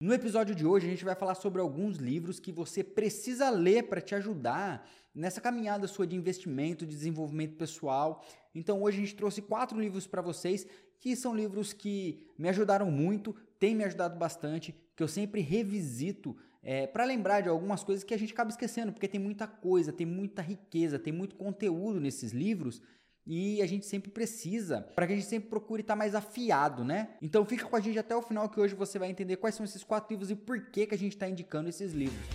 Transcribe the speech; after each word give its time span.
No 0.00 0.14
episódio 0.14 0.54
de 0.54 0.64
hoje 0.64 0.86
a 0.86 0.88
gente 0.88 1.04
vai 1.04 1.14
falar 1.14 1.34
sobre 1.34 1.60
alguns 1.60 1.98
livros 1.98 2.40
que 2.40 2.50
você 2.50 2.82
precisa 2.82 3.50
ler 3.50 3.82
para 3.82 4.00
te 4.00 4.14
ajudar 4.14 4.88
nessa 5.14 5.42
caminhada 5.42 5.86
sua 5.86 6.06
de 6.06 6.16
investimento, 6.16 6.86
de 6.86 6.96
desenvolvimento 6.96 7.56
pessoal. 7.56 8.24
Então 8.54 8.82
hoje 8.82 8.96
a 8.96 9.00
gente 9.00 9.14
trouxe 9.14 9.42
quatro 9.42 9.78
livros 9.78 10.06
para 10.06 10.22
vocês 10.22 10.66
que 10.98 11.14
são 11.14 11.36
livros 11.36 11.74
que 11.74 12.26
me 12.38 12.48
ajudaram 12.48 12.90
muito, 12.90 13.36
têm 13.58 13.74
me 13.74 13.84
ajudado 13.84 14.18
bastante, 14.18 14.74
que 14.96 15.02
eu 15.02 15.08
sempre 15.08 15.42
revisito 15.42 16.34
é, 16.62 16.86
para 16.86 17.04
lembrar 17.04 17.42
de 17.42 17.50
algumas 17.50 17.84
coisas 17.84 18.02
que 18.02 18.14
a 18.14 18.18
gente 18.18 18.32
acaba 18.32 18.48
esquecendo, 18.48 18.92
porque 18.94 19.08
tem 19.08 19.20
muita 19.20 19.46
coisa, 19.46 19.92
tem 19.92 20.06
muita 20.06 20.40
riqueza, 20.40 20.98
tem 20.98 21.12
muito 21.12 21.36
conteúdo 21.36 22.00
nesses 22.00 22.32
livros 22.32 22.80
e 23.26 23.60
a 23.62 23.66
gente 23.66 23.86
sempre 23.86 24.10
precisa, 24.10 24.82
para 24.94 25.06
que 25.06 25.12
a 25.12 25.16
gente 25.16 25.28
sempre 25.28 25.48
procure 25.48 25.82
estar 25.82 25.94
tá 25.94 25.98
mais 25.98 26.14
afiado, 26.14 26.84
né? 26.84 27.10
Então 27.20 27.44
fica 27.44 27.64
com 27.64 27.76
a 27.76 27.80
gente 27.80 27.98
até 27.98 28.14
o 28.16 28.22
final 28.22 28.48
que 28.48 28.60
hoje 28.60 28.74
você 28.74 28.98
vai 28.98 29.10
entender 29.10 29.36
quais 29.36 29.54
são 29.54 29.64
esses 29.64 29.84
quatro 29.84 30.10
livros 30.10 30.30
e 30.30 30.36
por 30.36 30.70
que, 30.70 30.86
que 30.86 30.94
a 30.94 30.98
gente 30.98 31.12
está 31.12 31.28
indicando 31.28 31.68
esses 31.68 31.92
livros. 31.92 32.26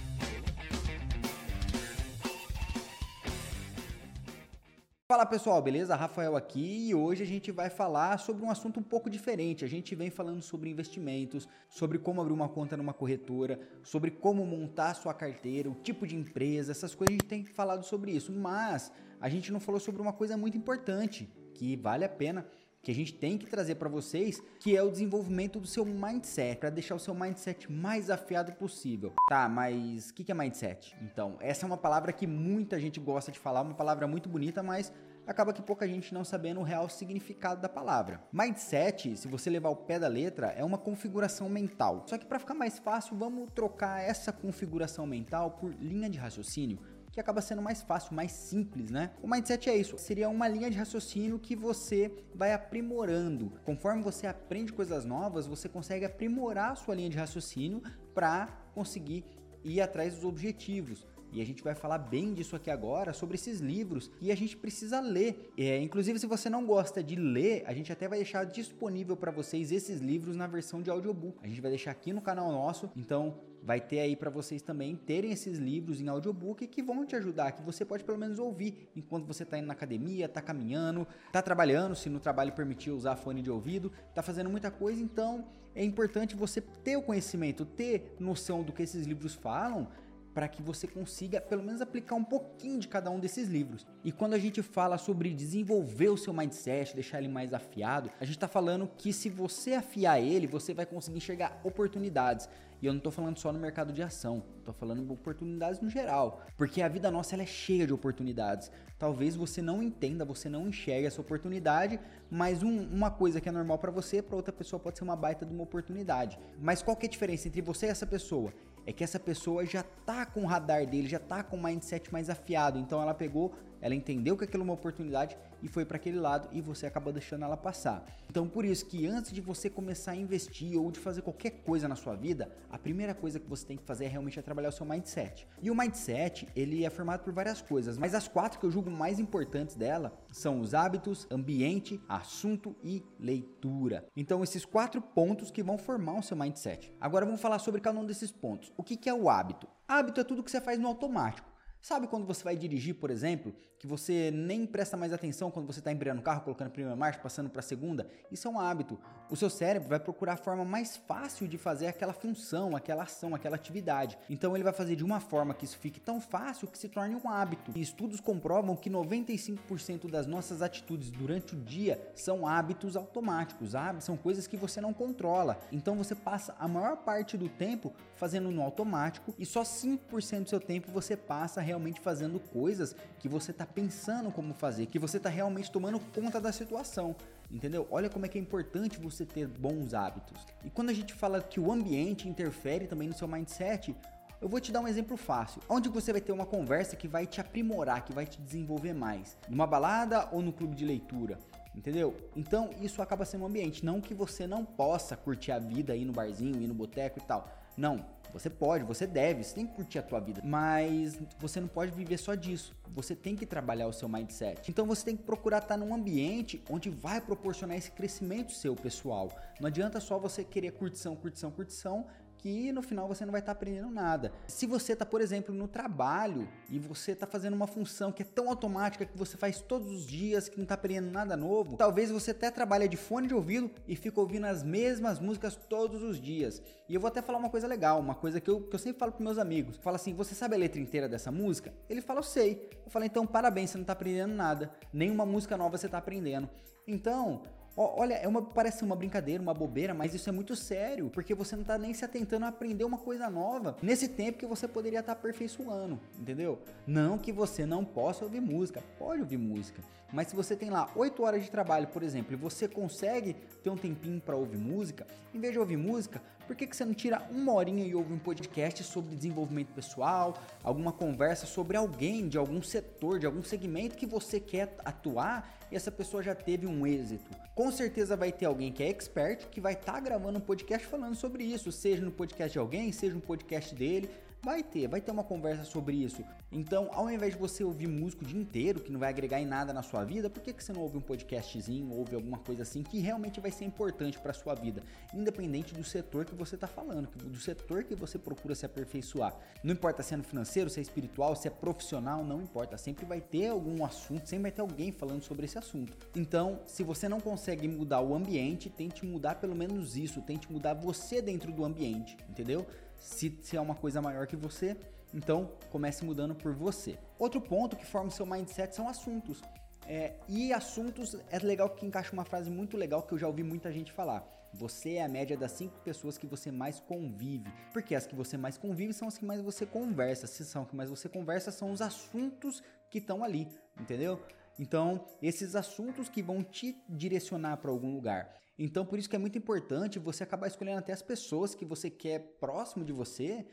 Fala 5.07 5.23
pessoal, 5.23 5.61
beleza? 5.61 5.95
Rafael 5.95 6.35
aqui 6.35 6.89
e 6.89 6.95
hoje 6.95 7.21
a 7.21 7.27
gente 7.27 7.51
vai 7.51 7.69
falar 7.69 8.17
sobre 8.17 8.43
um 8.43 8.49
assunto 8.49 8.79
um 8.79 8.83
pouco 8.83 9.07
diferente. 9.07 9.63
A 9.63 9.67
gente 9.67 9.93
vem 9.93 10.09
falando 10.09 10.41
sobre 10.41 10.67
investimentos, 10.67 11.47
sobre 11.69 11.99
como 11.99 12.21
abrir 12.21 12.33
uma 12.33 12.49
conta 12.49 12.75
numa 12.75 12.91
corretora, 12.91 13.59
sobre 13.83 14.09
como 14.09 14.43
montar 14.47 14.95
sua 14.95 15.13
carteira, 15.13 15.69
o 15.69 15.75
tipo 15.75 16.07
de 16.07 16.15
empresa, 16.15 16.71
essas 16.71 16.95
coisas 16.95 17.11
a 17.11 17.17
gente 17.17 17.27
tem 17.27 17.45
falado 17.45 17.83
sobre 17.85 18.13
isso. 18.13 18.31
Mas 18.31 18.91
a 19.25 19.29
gente 19.29 19.51
não 19.51 19.59
falou 19.59 19.81
sobre 19.81 19.99
uma 19.99 20.13
coisa 20.13 20.37
muito 20.37 20.55
importante 20.55 21.27
que 21.55 21.75
vale 21.75 22.05
a 22.05 22.09
pena 22.09 22.45
que 22.79 22.91
a 22.91 22.93
gente 22.93 23.11
tem 23.11 23.39
que 23.39 23.47
trazer 23.47 23.73
para 23.73 23.89
vocês, 23.89 24.39
que 24.59 24.77
é 24.77 24.83
o 24.83 24.91
desenvolvimento 24.91 25.59
do 25.59 25.65
seu 25.65 25.83
mindset, 25.83 26.59
para 26.59 26.69
deixar 26.69 26.93
o 26.93 26.99
seu 26.99 27.15
mindset 27.15 27.71
mais 27.71 28.11
afiado 28.11 28.51
possível. 28.51 29.13
Tá, 29.27 29.49
mas 29.49 30.11
o 30.11 30.13
que, 30.13 30.23
que 30.23 30.31
é 30.31 30.35
mindset? 30.35 30.95
Então, 31.01 31.37
essa 31.39 31.65
é 31.65 31.67
uma 31.67 31.75
palavra 31.75 32.13
que 32.13 32.27
muita 32.27 32.79
gente 32.79 32.99
gosta 32.99 33.31
de 33.31 33.39
falar, 33.39 33.61
uma 33.61 33.73
palavra 33.73 34.05
muito 34.05 34.29
bonita, 34.29 34.61
mas 34.61 34.93
acaba 35.25 35.51
que 35.51 35.63
pouca 35.63 35.87
gente 35.87 36.13
não 36.13 36.23
sabendo 36.23 36.59
o 36.59 36.63
real 36.63 36.87
significado 36.87 37.59
da 37.59 37.67
palavra. 37.67 38.23
Mindset, 38.31 39.17
se 39.17 39.27
você 39.27 39.49
levar 39.49 39.69
o 39.69 39.75
pé 39.75 39.97
da 39.97 40.07
letra, 40.07 40.49
é 40.55 40.63
uma 40.63 40.77
configuração 40.77 41.49
mental. 41.49 42.03
Só 42.05 42.15
que 42.15 42.27
para 42.27 42.37
ficar 42.37 42.53
mais 42.53 42.77
fácil, 42.77 43.17
vamos 43.17 43.49
trocar 43.55 44.03
essa 44.03 44.31
configuração 44.31 45.07
mental 45.07 45.49
por 45.49 45.73
linha 45.73 46.07
de 46.07 46.19
raciocínio 46.19 46.77
que 47.15 47.19
acaba 47.21 47.41
sendo 47.41 47.61
mais 47.61 47.81
fácil, 47.81 48.13
mais 48.13 48.33
simples, 48.33 48.91
né? 48.91 49.11
O 49.23 49.27
mindset 49.27 49.69
é 49.69 49.77
isso, 49.77 49.97
seria 49.97 50.27
uma 50.27 50.49
linha 50.49 50.69
de 50.69 50.77
raciocínio 50.77 51.39
que 51.39 51.55
você 51.55 52.11
vai 52.35 52.51
aprimorando. 52.51 53.53
Conforme 53.63 54.03
você 54.03 54.27
aprende 54.27 54.73
coisas 54.73 55.05
novas, 55.05 55.47
você 55.47 55.69
consegue 55.69 56.03
aprimorar 56.03 56.73
a 56.73 56.75
sua 56.75 56.93
linha 56.93 57.09
de 57.09 57.15
raciocínio 57.15 57.81
para 58.13 58.47
conseguir 58.73 59.23
ir 59.63 59.79
atrás 59.79 60.15
dos 60.15 60.25
objetivos. 60.25 61.07
E 61.31 61.41
a 61.41 61.45
gente 61.45 61.63
vai 61.63 61.73
falar 61.73 61.97
bem 61.97 62.33
disso 62.33 62.55
aqui 62.55 62.69
agora, 62.69 63.13
sobre 63.13 63.35
esses 63.35 63.59
livros 63.59 64.11
que 64.19 64.29
a 64.29 64.35
gente 64.35 64.55
precisa 64.57 64.99
ler. 64.99 65.53
É, 65.57 65.79
inclusive, 65.79 66.19
se 66.19 66.27
você 66.27 66.49
não 66.49 66.65
gosta 66.65 67.01
de 67.01 67.15
ler, 67.15 67.63
a 67.65 67.73
gente 67.73 67.91
até 67.91 68.09
vai 68.09 68.19
deixar 68.19 68.43
disponível 68.45 69.15
para 69.15 69.31
vocês 69.31 69.71
esses 69.71 70.01
livros 70.01 70.35
na 70.35 70.47
versão 70.47 70.81
de 70.81 70.89
audiobook. 70.89 71.37
A 71.41 71.47
gente 71.47 71.61
vai 71.61 71.71
deixar 71.71 71.91
aqui 71.91 72.11
no 72.11 72.21
canal 72.21 72.51
nosso, 72.51 72.89
então 72.95 73.39
vai 73.65 73.81
ter 73.81 73.99
aí 73.99 74.15
para 74.15 74.29
vocês 74.29 74.61
também 74.61 74.95
terem 74.95 75.31
esses 75.31 75.57
livros 75.57 75.99
em 75.99 76.07
audiobook 76.07 76.67
que 76.67 76.83
vão 76.83 77.03
te 77.03 77.15
ajudar, 77.15 77.51
que 77.51 77.63
você 77.63 77.83
pode 77.83 78.03
pelo 78.03 78.17
menos 78.17 78.37
ouvir 78.37 78.89
enquanto 78.95 79.25
você 79.25 79.41
está 79.41 79.57
indo 79.57 79.65
na 79.65 79.73
academia, 79.73 80.27
está 80.27 80.39
caminhando, 80.39 81.07
está 81.25 81.41
trabalhando, 81.41 81.95
se 81.95 82.07
no 82.07 82.19
trabalho 82.19 82.53
permitir 82.53 82.91
usar 82.91 83.15
fone 83.15 83.41
de 83.41 83.49
ouvido, 83.49 83.91
está 84.07 84.21
fazendo 84.21 84.51
muita 84.51 84.69
coisa, 84.69 85.01
então 85.01 85.45
é 85.73 85.83
importante 85.83 86.35
você 86.35 86.61
ter 86.61 86.95
o 86.95 87.01
conhecimento, 87.01 87.65
ter 87.65 88.15
noção 88.19 88.61
do 88.61 88.71
que 88.71 88.83
esses 88.83 89.07
livros 89.07 89.33
falam 89.33 89.87
para 90.35 90.49
que 90.49 90.61
você 90.61 90.85
consiga 90.85 91.39
pelo 91.39 91.63
menos 91.63 91.81
aplicar 91.81 92.15
um 92.15 92.23
pouquinho 92.23 92.77
de 92.77 92.89
cada 92.89 93.09
um 93.09 93.21
desses 93.21 93.47
livros. 93.47 93.87
E 94.03 94.11
quando 94.11 94.33
a 94.33 94.37
gente 94.37 94.61
fala 94.61 94.97
sobre 94.97 95.33
desenvolver 95.33 96.09
o 96.09 96.17
seu 96.17 96.33
mindset, 96.33 96.93
deixar 96.93 97.19
ele 97.19 97.29
mais 97.29 97.53
afiado, 97.53 98.11
a 98.19 98.25
gente 98.25 98.35
está 98.35 98.47
falando 98.47 98.91
que 98.97 99.13
se 99.13 99.29
você 99.29 99.75
afiar 99.75 100.19
ele, 100.19 100.45
você 100.45 100.73
vai 100.73 100.85
conseguir 100.85 101.19
enxergar 101.19 101.57
oportunidades. 101.63 102.49
E 102.81 102.85
eu 102.85 102.91
não 102.91 102.97
estou 102.97 103.13
falando 103.13 103.39
só 103.39 103.53
no 103.53 103.57
mercado 103.57 103.93
de 103.93 104.03
ação, 104.03 104.43
estou 104.59 104.73
falando 104.73 105.05
de 105.05 105.11
oportunidades 105.11 105.79
no 105.79 105.89
geral, 105.89 106.41
porque 106.57 106.81
a 106.81 106.89
vida 106.89 107.09
nossa 107.09 107.33
ela 107.33 107.43
é 107.43 107.47
cheia 107.47 107.87
de 107.87 107.93
oportunidades. 107.93 108.69
Talvez 108.99 109.37
você 109.37 109.61
não 109.61 109.81
entenda, 109.81 110.25
você 110.25 110.49
não 110.49 110.67
enxergue 110.67 111.07
essa 111.07 111.21
oportunidade, 111.21 111.97
mas 112.29 112.61
um, 112.61 112.85
uma 112.89 113.09
coisa 113.09 113.39
que 113.39 113.47
é 113.47 113.51
normal 113.53 113.77
para 113.77 113.89
você, 113.89 114.21
para 114.21 114.35
outra 114.35 114.51
pessoa 114.51 114.81
pode 114.81 114.97
ser 114.97 115.05
uma 115.05 115.15
baita 115.15 115.45
de 115.45 115.53
uma 115.53 115.63
oportunidade. 115.63 116.37
Mas 116.59 116.81
qual 116.81 116.97
que 116.97 117.05
é 117.05 117.07
a 117.07 117.11
diferença 117.11 117.47
entre 117.47 117.61
você 117.61 117.85
e 117.85 117.89
essa 117.89 118.05
pessoa? 118.05 118.53
É 118.85 118.93
que 118.93 119.03
essa 119.03 119.19
pessoa 119.19 119.65
já 119.65 119.83
tá 119.83 120.25
com 120.25 120.43
o 120.43 120.45
radar 120.45 120.85
dele, 120.85 121.07
já 121.07 121.19
tá 121.19 121.43
com 121.43 121.57
o 121.57 121.63
mindset 121.63 122.11
mais 122.11 122.29
afiado. 122.29 122.77
Então 122.79 123.01
ela 123.01 123.13
pegou, 123.13 123.53
ela 123.85 123.93
entendeu 123.93 124.35
que 124.35 124.43
aquilo 124.43 124.63
é 124.63 124.63
uma 124.63 124.73
oportunidade 124.73 125.37
e 125.61 125.67
foi 125.67 125.85
para 125.85 125.97
aquele 125.97 126.19
lado 126.19 126.49
e 126.51 126.59
você 126.59 126.87
acaba 126.87 127.13
deixando 127.13 127.45
ela 127.45 127.55
passar. 127.55 128.03
Então 128.27 128.49
por 128.49 128.65
isso 128.65 128.83
que 128.87 129.05
antes 129.05 129.31
de 129.31 129.39
você 129.39 129.69
começar 129.69 130.13
a 130.13 130.15
investir 130.15 130.75
ou 130.75 130.89
de 130.89 130.99
fazer 130.99 131.21
qualquer 131.21 131.51
coisa 131.63 131.87
na 131.87 131.95
sua 131.95 132.15
vida, 132.15 132.51
a 132.71 132.79
primeira 132.79 133.13
coisa 133.13 133.39
que 133.39 133.47
você 133.47 133.63
tem 133.63 133.77
que 133.77 133.83
fazer 133.83 134.05
é 134.05 134.07
realmente 134.07 134.39
é 134.39 134.41
trabalhar 134.41 134.69
o 134.69 134.71
seu 134.71 134.87
mindset. 134.87 135.47
E 135.61 135.69
o 135.69 135.75
mindset, 135.75 136.47
ele 136.55 136.83
é 136.83 136.89
formado 136.89 137.23
por 137.23 137.31
várias 137.31 137.61
coisas, 137.61 137.95
mas 137.95 138.15
as 138.15 138.27
quatro 138.27 138.59
que 138.59 138.65
eu 138.65 138.71
julgo 138.71 138.89
mais 138.89 139.19
importantes 139.19 139.75
dela 139.75 140.17
são 140.31 140.61
os 140.61 140.73
hábitos, 140.73 141.27
ambiente, 141.29 142.01
assunto 142.09 142.75
e 142.83 143.03
leitura. 143.19 144.07
Então 144.17 144.43
esses 144.43 144.65
quatro 144.65 144.99
pontos 144.99 145.51
que 145.51 145.61
vão 145.61 145.77
formar 145.77 146.17
o 146.17 146.23
seu 146.23 146.35
mindset. 146.35 146.91
Agora 146.99 147.23
vamos 147.23 147.39
falar 147.39 147.59
sobre 147.59 147.81
cada 147.81 147.99
um 147.99 148.05
desses 148.05 148.31
pontos. 148.31 148.73
O 148.75 148.83
que 148.83 149.07
é 149.07 149.13
o 149.13 149.29
hábito? 149.29 149.67
Hábito 149.87 150.21
é 150.21 150.23
tudo 150.23 150.41
que 150.41 150.49
você 150.49 150.59
faz 150.59 150.79
no 150.79 150.87
automático. 150.87 151.53
Sabe 151.85 152.07
quando 152.07 152.25
você 152.25 152.43
vai 152.43 152.57
dirigir, 152.57 152.95
por 152.95 153.11
exemplo, 153.11 153.53
que 153.79 153.87
você 153.87 154.31
nem 154.31 154.65
presta 154.65 154.97
mais 154.97 155.13
atenção 155.13 155.49
quando 155.51 155.65
você 155.67 155.79
está 155.79 155.91
embreando 155.91 156.21
o 156.21 156.23
carro, 156.23 156.41
colocando 156.41 156.67
a 156.67 156.71
primeira 156.71 156.95
marcha, 156.95 157.19
passando 157.19 157.49
para 157.49 157.59
a 157.59 157.63
segunda? 157.63 158.07
Isso 158.31 158.47
é 158.47 158.51
um 158.51 158.59
hábito. 158.59 158.99
O 159.29 159.35
seu 159.35 159.49
cérebro 159.49 159.87
vai 159.87 159.99
procurar 159.99 160.33
a 160.33 160.37
forma 160.37 160.65
mais 160.65 160.97
fácil 160.97 161.47
de 161.47 161.57
fazer 161.57 161.87
aquela 161.87 162.13
função, 162.13 162.75
aquela 162.75 163.03
ação, 163.03 163.33
aquela 163.33 163.55
atividade. 163.55 164.17
Então 164.29 164.55
ele 164.55 164.63
vai 164.63 164.73
fazer 164.73 164.95
de 164.95 165.03
uma 165.03 165.19
forma 165.19 165.53
que 165.53 165.65
isso 165.65 165.77
fique 165.77 165.99
tão 165.99 166.19
fácil 166.19 166.67
que 166.67 166.77
se 166.77 166.89
torne 166.89 167.15
um 167.15 167.29
hábito. 167.29 167.71
E 167.75 167.81
estudos 167.81 168.19
comprovam 168.19 168.75
que 168.75 168.89
95% 168.89 170.09
das 170.09 170.27
nossas 170.27 170.61
atitudes 170.61 171.09
durante 171.11 171.55
o 171.55 171.57
dia 171.57 172.11
são 172.15 172.47
hábitos 172.47 172.95
automáticos, 172.95 173.75
hábitos 173.75 174.05
são 174.05 174.17
coisas 174.17 174.47
que 174.47 174.57
você 174.57 174.81
não 174.81 174.93
controla. 174.93 175.59
Então 175.71 175.95
você 175.95 176.15
passa 176.15 176.55
a 176.59 176.67
maior 176.67 176.97
parte 176.97 177.37
do 177.37 177.47
tempo 177.49 177.93
fazendo 178.15 178.51
no 178.51 178.61
automático 178.61 179.33
e 179.37 179.45
só 179.45 179.61
5% 179.61 180.43
do 180.43 180.49
seu 180.49 180.59
tempo 180.59 180.91
você 180.91 181.15
passa 181.15 181.61
realmente 181.61 181.75
realmente 181.75 181.99
fazendo 181.99 182.39
coisas 182.39 182.95
que 183.19 183.27
você 183.27 183.51
está 183.51 183.64
pensando 183.65 184.31
como 184.31 184.53
fazer, 184.53 184.85
que 184.85 184.99
você 184.99 185.17
está 185.17 185.29
realmente 185.29 185.71
tomando 185.71 185.99
conta 185.99 186.39
da 186.39 186.51
situação. 186.51 187.15
Entendeu? 187.51 187.87
Olha 187.91 188.09
como 188.09 188.25
é 188.25 188.29
que 188.29 188.37
é 188.37 188.41
importante 188.41 188.99
você 188.99 189.25
ter 189.25 189.47
bons 189.47 189.93
hábitos. 189.93 190.45
E 190.63 190.69
quando 190.69 190.89
a 190.89 190.93
gente 190.93 191.13
fala 191.13 191.41
que 191.41 191.59
o 191.59 191.71
ambiente 191.71 192.27
interfere 192.27 192.87
também 192.87 193.07
no 193.07 193.15
seu 193.15 193.27
mindset, 193.27 193.95
eu 194.41 194.49
vou 194.49 194.59
te 194.59 194.71
dar 194.71 194.81
um 194.81 194.87
exemplo 194.87 195.15
fácil, 195.15 195.61
onde 195.69 195.89
você 195.89 196.11
vai 196.11 196.21
ter 196.21 196.31
uma 196.31 196.45
conversa 196.45 196.95
que 196.95 197.07
vai 197.07 197.25
te 197.25 197.39
aprimorar, 197.39 198.03
que 198.03 198.13
vai 198.13 198.25
te 198.25 198.41
desenvolver 198.41 198.93
mais, 198.93 199.37
numa 199.47 199.65
balada 199.65 200.27
ou 200.31 200.41
no 200.41 200.51
clube 200.51 200.75
de 200.75 200.85
leitura. 200.85 201.39
Entendeu? 201.73 202.15
Então 202.35 202.69
isso 202.81 203.01
acaba 203.01 203.25
sendo 203.25 203.43
um 203.43 203.47
ambiente, 203.47 203.85
não 203.85 203.99
que 203.99 204.13
você 204.13 204.47
não 204.47 204.63
possa 204.63 205.15
curtir 205.15 205.51
a 205.51 205.59
vida 205.59 205.93
aí 205.93 206.05
no 206.05 206.13
barzinho, 206.13 206.61
ir 206.61 206.67
no 206.67 206.73
boteco 206.73 207.19
e 207.19 207.23
tal. 207.23 207.49
Não, 207.75 208.05
você 208.35 208.49
pode, 208.49 208.83
você 208.83 209.07
deve, 209.07 209.45
você 209.45 209.55
tem 209.55 209.65
que 209.65 209.75
curtir 209.75 209.97
a 209.97 210.03
tua 210.03 210.19
vida, 210.19 210.41
mas 210.43 211.17
você 211.39 211.61
não 211.61 211.69
pode 211.69 211.93
viver 211.93 212.17
só 212.17 212.35
disso. 212.35 212.75
Você 212.93 213.15
tem 213.15 213.33
que 213.33 213.45
trabalhar 213.45 213.87
o 213.87 213.93
seu 213.93 214.09
mindset. 214.09 214.69
Então 214.69 214.85
você 214.85 215.05
tem 215.05 215.15
que 215.15 215.23
procurar 215.23 215.59
estar 215.59 215.77
num 215.77 215.95
ambiente 215.95 216.61
onde 216.69 216.89
vai 216.89 217.21
proporcionar 217.21 217.77
esse 217.77 217.91
crescimento 217.91 218.51
seu 218.51 218.75
pessoal. 218.75 219.31
Não 219.57 219.67
adianta 219.67 220.01
só 220.01 220.19
você 220.19 220.43
querer 220.43 220.71
curtição, 220.71 221.15
curtição, 221.15 221.49
curtição 221.49 222.05
que 222.45 222.71
no 222.71 222.83
final 222.83 223.07
você 223.07 223.25
não 223.25 223.31
vai 223.31 223.41
estar 223.41 223.55
tá 223.55 223.57
aprendendo 223.57 223.89
nada. 223.89 224.31
Se 224.47 224.67
você 224.67 224.93
está, 224.93 225.03
por 225.03 225.19
exemplo, 225.19 225.51
no 225.51 225.67
trabalho 225.67 226.47
e 226.69 226.77
você 226.77 227.13
está 227.13 227.25
fazendo 227.25 227.55
uma 227.55 227.65
função 227.65 228.11
que 228.11 228.21
é 228.21 228.25
tão 228.25 228.49
automática 228.49 229.03
que 229.03 229.17
você 229.17 229.35
faz 229.35 229.61
todos 229.61 229.91
os 229.91 230.05
dias, 230.05 230.47
que 230.47 230.55
não 230.55 230.61
está 230.61 230.75
aprendendo 230.75 231.09
nada 231.09 231.35
novo, 231.35 231.75
talvez 231.75 232.11
você 232.11 232.29
até 232.29 232.51
trabalhe 232.51 232.87
de 232.87 232.97
fone 232.97 233.27
de 233.27 233.33
ouvido 233.33 233.71
e 233.87 233.95
fique 233.95 234.19
ouvindo 234.19 234.45
as 234.45 234.61
mesmas 234.61 235.19
músicas 235.19 235.55
todos 235.55 236.03
os 236.03 236.21
dias. 236.21 236.61
E 236.87 236.93
eu 236.93 237.01
vou 237.01 237.07
até 237.07 237.19
falar 237.19 237.39
uma 237.39 237.49
coisa 237.49 237.65
legal, 237.65 237.99
uma 237.99 238.13
coisa 238.13 238.39
que 238.39 238.47
eu, 238.47 238.61
que 238.61 238.75
eu 238.75 238.79
sempre 238.79 238.99
falo 238.99 239.11
para 239.13 239.23
meus 239.23 239.39
amigos. 239.39 239.77
Fala 239.77 239.95
assim, 239.95 240.13
você 240.13 240.35
sabe 240.35 240.53
a 240.53 240.59
letra 240.59 240.79
inteira 240.79 241.09
dessa 241.09 241.31
música? 241.31 241.73
Ele 241.89 241.99
fala, 241.99 242.19
eu 242.19 242.23
sei. 242.23 242.69
Eu 242.85 242.91
falo, 242.91 243.05
então 243.05 243.25
parabéns, 243.25 243.71
você 243.71 243.77
não 243.79 243.83
está 243.83 243.93
aprendendo 243.93 244.35
nada. 244.35 244.69
Nenhuma 244.93 245.25
música 245.25 245.57
nova 245.57 245.79
você 245.79 245.87
está 245.87 245.97
aprendendo. 245.97 246.47
Então, 246.87 247.41
Olha, 247.77 248.13
é 248.13 248.27
uma, 248.27 248.41
parece 248.41 248.83
uma 248.85 248.95
brincadeira, 248.95 249.43
uma 249.43 249.53
bobeira, 249.53 249.93
mas 249.93 250.13
isso 250.13 250.29
é 250.29 250.31
muito 250.31 250.55
sério, 250.55 251.09
porque 251.09 251.35
você 251.35 251.55
não 251.55 251.61
está 251.61 251.77
nem 251.77 251.93
se 251.93 252.05
atentando 252.05 252.45
a 252.45 252.47
aprender 252.47 252.85
uma 252.85 252.97
coisa 252.97 253.29
nova 253.29 253.75
nesse 253.81 254.07
tempo 254.07 254.37
que 254.37 254.45
você 254.45 254.65
poderia 254.65 255.01
estar 255.01 255.13
tá 255.13 255.19
aperfeiçoando, 255.19 255.99
entendeu? 256.17 256.59
Não 256.87 257.17
que 257.17 257.33
você 257.33 257.65
não 257.65 257.83
possa 257.83 258.23
ouvir 258.23 258.39
música, 258.39 258.81
pode 258.97 259.21
ouvir 259.21 259.37
música, 259.37 259.81
Mas 260.11 260.27
se 260.27 260.35
você 260.35 260.55
tem 260.55 260.69
lá 260.69 260.89
8 260.95 261.23
horas 261.23 261.43
de 261.43 261.51
trabalho, 261.51 261.87
por 261.87 262.03
exemplo, 262.03 262.33
e 262.33 262.35
você 262.35 262.67
consegue 262.67 263.35
ter 263.63 263.69
um 263.69 263.77
tempinho 263.77 264.21
para 264.21 264.35
ouvir 264.35 264.57
música, 264.57 265.05
em 265.33 265.39
vez 265.39 265.53
de 265.53 265.59
ouvir 265.59 265.77
música, 265.77 266.21
por 266.45 266.55
que, 266.55 266.67
que 266.67 266.75
você 266.75 266.85
não 266.85 266.93
tira 266.93 267.27
uma 267.31 267.53
horinha 267.53 267.83
e 267.83 267.95
ouve 267.95 268.13
um 268.13 268.19
podcast 268.19 268.83
sobre 268.83 269.15
desenvolvimento 269.15 269.73
pessoal, 269.73 270.35
alguma 270.63 270.91
conversa 270.91 271.45
sobre 271.45 271.75
alguém 271.75 272.27
de 272.27 272.37
algum 272.37 272.61
setor, 272.61 273.19
de 273.19 273.25
algum 273.25 273.43
segmento 273.43 273.97
que 273.97 274.05
você 274.05 274.39
quer 274.39 274.75
atuar 274.85 275.57
e 275.71 275.75
essa 275.75 275.91
pessoa 275.91 276.21
já 276.21 276.35
teve 276.35 276.67
um 276.67 276.85
êxito? 276.85 277.29
Com 277.55 277.71
certeza 277.71 278.15
vai 278.15 278.31
ter 278.31 278.45
alguém 278.45 278.71
que 278.71 278.83
é 278.83 278.89
expert 278.89 279.47
que 279.49 279.59
vai 279.59 279.73
estar 279.73 279.93
tá 279.93 279.99
gravando 279.99 280.37
um 280.37 280.41
podcast 280.41 280.85
falando 280.87 281.15
sobre 281.15 281.43
isso, 281.43 281.71
seja 281.71 282.03
no 282.05 282.11
podcast 282.11 282.53
de 282.53 282.59
alguém, 282.59 282.91
seja 282.91 283.15
no 283.15 283.21
podcast 283.21 283.73
dele, 283.73 284.09
Vai 284.45 284.61
ter, 284.61 284.87
vai 284.87 285.01
ter 285.01 285.09
uma 285.09 285.23
conversa 285.23 285.63
sobre 285.63 285.95
isso. 285.95 286.23
Então, 286.51 286.87
ao 286.93 287.09
invés 287.09 287.33
de 287.33 287.39
você 287.39 287.63
ouvir 287.63 287.87
música 287.87 288.23
o 288.23 288.27
dia 288.27 288.39
inteiro, 288.39 288.79
que 288.79 288.91
não 288.91 288.99
vai 288.99 289.09
agregar 289.09 289.41
em 289.41 289.45
nada 289.45 289.73
na 289.73 289.81
sua 289.81 290.03
vida, 290.03 290.29
por 290.29 290.43
que, 290.43 290.53
que 290.53 290.63
você 290.63 290.71
não 290.71 290.83
ouve 290.83 290.99
um 290.99 291.01
podcastzinho, 291.01 291.91
ouve 291.91 292.13
alguma 292.13 292.37
coisa 292.37 292.61
assim 292.61 292.83
que 292.83 292.99
realmente 292.99 293.39
vai 293.39 293.49
ser 293.49 293.65
importante 293.65 294.19
para 294.19 294.33
sua 294.33 294.53
vida, 294.53 294.83
independente 295.15 295.73
do 295.73 295.83
setor 295.83 296.25
que 296.25 296.35
você 296.35 296.53
está 296.53 296.67
falando, 296.67 297.07
do 297.07 297.39
setor 297.39 297.85
que 297.85 297.95
você 297.95 298.19
procura 298.19 298.53
se 298.53 298.67
aperfeiçoar. 298.67 299.35
Não 299.63 299.73
importa 299.73 300.03
se 300.03 300.13
é 300.13 300.17
no 300.17 300.23
financeiro, 300.23 300.69
se 300.69 300.79
é 300.79 300.83
espiritual, 300.83 301.35
se 301.35 301.47
é 301.47 301.51
profissional, 301.51 302.23
não 302.23 302.39
importa. 302.39 302.77
Sempre 302.77 303.03
vai 303.03 303.21
ter 303.21 303.47
algum 303.47 303.83
assunto, 303.83 304.29
sempre 304.29 304.43
vai 304.43 304.51
ter 304.51 304.61
alguém 304.61 304.91
falando 304.91 305.23
sobre 305.23 305.45
esse 305.45 305.57
assunto. 305.57 305.97
Então, 306.15 306.59
se 306.67 306.83
você 306.83 307.09
não 307.09 307.19
consegue 307.19 307.67
mudar 307.67 308.01
o 308.01 308.13
ambiente, 308.13 308.69
tente 308.69 309.03
mudar 309.07 309.35
pelo 309.37 309.55
menos 309.55 309.97
isso, 309.97 310.21
tente 310.21 310.51
mudar 310.51 310.75
você 310.75 311.19
dentro 311.19 311.51
do 311.51 311.65
ambiente, 311.65 312.15
entendeu? 312.29 312.63
Se, 312.97 313.37
se 313.41 313.55
é 313.57 313.61
uma 313.61 313.75
coisa 313.75 314.01
maior 314.01 314.27
que 314.27 314.35
você, 314.35 314.75
então 315.13 315.51
comece 315.71 316.03
mudando 316.03 316.35
por 316.35 316.53
você. 316.53 316.97
Outro 317.17 317.39
ponto 317.39 317.75
que 317.75 317.85
forma 317.85 318.09
o 318.09 318.11
seu 318.11 318.25
mindset 318.25 318.75
são 318.75 318.87
assuntos. 318.87 319.41
É, 319.87 320.15
e 320.27 320.51
assuntos 320.51 321.15
é 321.29 321.37
legal 321.39 321.69
que 321.69 321.85
encaixa 321.85 322.11
uma 322.11 322.25
frase 322.25 322.49
muito 322.49 322.75
legal 322.75 323.03
que 323.03 323.13
eu 323.13 323.17
já 323.17 323.27
ouvi 323.27 323.43
muita 323.43 323.71
gente 323.71 323.91
falar. 323.91 324.27
Você 324.53 324.93
é 324.93 325.03
a 325.03 325.07
média 325.07 325.37
das 325.37 325.51
cinco 325.51 325.77
pessoas 325.79 326.17
que 326.17 326.25
você 326.25 326.51
mais 326.51 326.79
convive. 326.79 327.51
Porque 327.73 327.93
as 327.93 328.07
que 328.07 328.15
você 328.15 328.37
mais 328.37 328.57
convive 328.57 328.93
são 328.93 329.07
as 329.07 329.17
que 329.17 329.25
mais 329.25 329.41
você 329.41 329.65
conversa. 329.65 330.27
Se 330.27 330.45
são 330.45 330.63
as 330.63 330.69
que 330.69 330.75
mais 330.75 330.89
você 330.89 331.09
conversa, 331.09 331.51
são 331.51 331.71
os 331.71 331.81
assuntos 331.81 332.63
que 332.89 332.99
estão 332.99 333.23
ali, 333.23 333.47
entendeu? 333.79 334.21
Então, 334.57 335.05
esses 335.21 335.55
assuntos 335.55 336.07
que 336.07 336.21
vão 336.21 336.41
te 336.41 336.81
direcionar 336.87 337.57
para 337.57 337.69
algum 337.69 337.93
lugar. 337.93 338.33
Então, 338.57 338.85
por 338.85 338.97
isso 338.97 339.09
que 339.09 339.15
é 339.15 339.19
muito 339.19 339.37
importante 339.37 339.99
você 339.99 340.23
acabar 340.23 340.47
escolhendo 340.47 340.79
até 340.79 340.93
as 340.93 341.01
pessoas 341.01 341.53
que 341.53 341.65
você 341.65 341.89
quer 341.89 342.19
próximo 342.39 342.85
de 342.85 342.93
você, 342.93 343.45